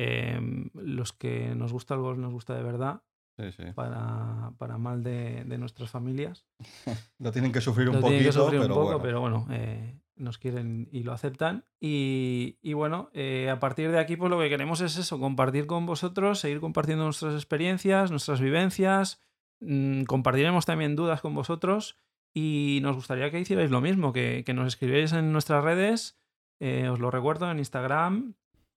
Eh, 0.00 0.40
los 0.74 1.12
que 1.12 1.54
nos 1.56 1.72
gusta 1.72 1.94
el 1.94 2.00
golf 2.00 2.18
nos 2.18 2.32
gusta 2.32 2.54
de 2.54 2.62
verdad, 2.62 3.02
Sí, 3.36 3.50
sí. 3.52 3.64
para, 3.74 4.52
para 4.58 4.78
mal 4.78 5.02
de, 5.02 5.42
de 5.44 5.58
nuestras 5.58 5.90
familias. 5.90 6.46
Lo 7.18 7.32
tienen 7.32 7.50
que 7.52 7.60
sufrir 7.60 7.88
un 7.88 7.96
Lo 7.96 8.00
poquito, 8.02 8.18
tienen 8.18 8.28
que 8.28 8.32
sufrir 8.32 8.60
pero 8.60 8.74
un 8.74 8.80
poco, 8.80 8.84
bueno. 8.98 9.02
pero 9.02 9.20
bueno, 9.20 9.46
eh, 9.50 9.98
nos 10.16 10.38
quieren 10.38 10.88
y 10.92 11.02
lo 11.02 11.12
aceptan. 11.12 11.64
Y, 11.80 12.58
y 12.62 12.72
bueno, 12.74 13.10
eh, 13.12 13.50
a 13.50 13.58
partir 13.58 13.90
de 13.90 13.98
aquí, 13.98 14.16
pues 14.16 14.30
lo 14.30 14.38
que 14.38 14.48
queremos 14.48 14.80
es 14.80 14.96
eso, 14.98 15.18
compartir 15.18 15.66
con 15.66 15.84
vosotros, 15.86 16.38
seguir 16.40 16.60
compartiendo 16.60 17.04
nuestras 17.04 17.34
experiencias, 17.34 18.10
nuestras 18.12 18.40
vivencias. 18.40 19.20
Mm, 19.60 20.02
compartiremos 20.04 20.64
también 20.66 20.94
dudas 20.94 21.20
con 21.20 21.34
vosotros 21.34 21.98
y 22.34 22.78
nos 22.82 22.94
gustaría 22.94 23.30
que 23.32 23.40
hicierais 23.40 23.70
lo 23.72 23.80
mismo, 23.80 24.12
que, 24.12 24.44
que 24.46 24.54
nos 24.54 24.66
escribierais 24.68 25.12
en 25.12 25.32
nuestras 25.32 25.64
redes. 25.64 26.20
eh, 26.60 26.88
os 26.88 26.98
lo 27.00 27.10
recuerdo 27.10 27.50
en 27.50 27.58
Instagram 27.58 28.34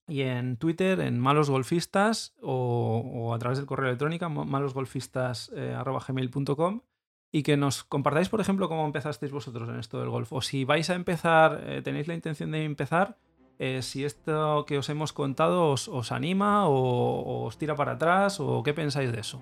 y 0.08 0.22
en 0.22 0.58
Twitter, 0.58 1.00
en 1.00 1.20
Malos 1.20 1.50
Golfistas 1.50 2.36
o, 2.42 3.02
o 3.14 3.34
a 3.34 3.40
través 3.40 3.58
del 3.58 3.68
correo 3.68 3.88
electrónico 3.88 4.30
malosgolfistas.gmail.com 4.30 6.82
y 7.32 7.44
que 7.44 7.56
nos 7.56 7.84
compartáis, 7.84 8.30
por 8.30 8.42
ejemplo, 8.42 8.68
cómo 8.68 8.86
empezasteis 8.86 9.32
vosotros 9.32 9.70
en 9.70 9.80
esto 9.80 10.00
del 10.00 10.10
golf. 10.10 10.34
O 10.34 10.42
si 10.42 10.66
vais 10.66 10.90
a 10.90 10.96
empezar, 10.96 11.64
eh, 11.66 11.82
tenéis 11.82 12.08
la 12.08 12.14
intención 12.14 12.52
de 12.52 12.66
empezar, 12.66 13.18
eh, 13.58 13.82
si 13.82 14.04
esto 14.04 14.66
que 14.66 14.78
os 14.78 14.90
hemos 14.90 15.14
contado 15.14 15.70
os, 15.70 15.88
os 15.88 16.12
anima 16.12 16.68
o, 16.68 16.74
o 16.74 17.46
os 17.46 17.58
tira 17.58 17.76
para 17.76 17.94
atrás 17.94 18.40
o 18.40 18.64
qué 18.64 18.74
pensáis 18.74 19.12
de 19.12 19.22
eso. 19.22 19.42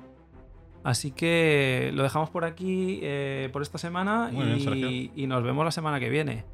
Así 0.84 1.12
que 1.12 1.92
lo 1.94 2.04
dejamos 2.04 2.30
por 2.30 2.46
aquí 2.46 3.00
eh, 3.02 3.50
por 3.52 3.62
esta 3.62 3.78
semana 3.78 4.30
bien, 4.30 4.58
y, 4.60 5.12
y 5.16 5.28
nos 5.28 5.44
vemos 5.44 5.66
la 5.66 5.72
semana 5.72 6.00
que 6.00 6.10
viene. 6.10 6.46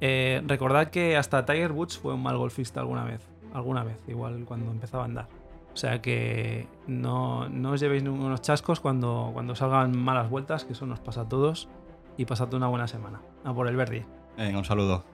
Eh, 0.00 0.42
recordad 0.46 0.88
que 0.88 1.16
hasta 1.16 1.44
Tiger 1.44 1.72
Woods 1.72 1.98
fue 1.98 2.14
un 2.14 2.22
mal 2.22 2.36
golfista 2.36 2.80
alguna 2.80 3.04
vez. 3.04 3.20
Alguna 3.52 3.82
vez, 3.84 3.96
igual 4.08 4.44
cuando 4.44 4.70
empezaba 4.70 5.04
a 5.04 5.06
andar. 5.06 5.28
O 5.72 5.76
sea 5.76 6.02
que 6.02 6.66
no, 6.86 7.48
no 7.48 7.72
os 7.72 7.80
llevéis 7.80 8.02
ningunos 8.02 8.42
chascos 8.42 8.80
cuando, 8.80 9.30
cuando 9.32 9.54
salgan 9.54 9.96
malas 9.96 10.28
vueltas, 10.28 10.64
que 10.64 10.72
eso 10.72 10.86
nos 10.86 11.00
pasa 11.00 11.22
a 11.22 11.28
todos. 11.28 11.68
Y 12.16 12.24
pasad 12.24 12.52
una 12.54 12.66
buena 12.66 12.88
semana. 12.88 13.20
A 13.44 13.54
por 13.54 13.68
el 13.68 13.76
verde. 13.76 14.04
Venga, 14.36 14.58
un 14.58 14.64
saludo. 14.64 15.04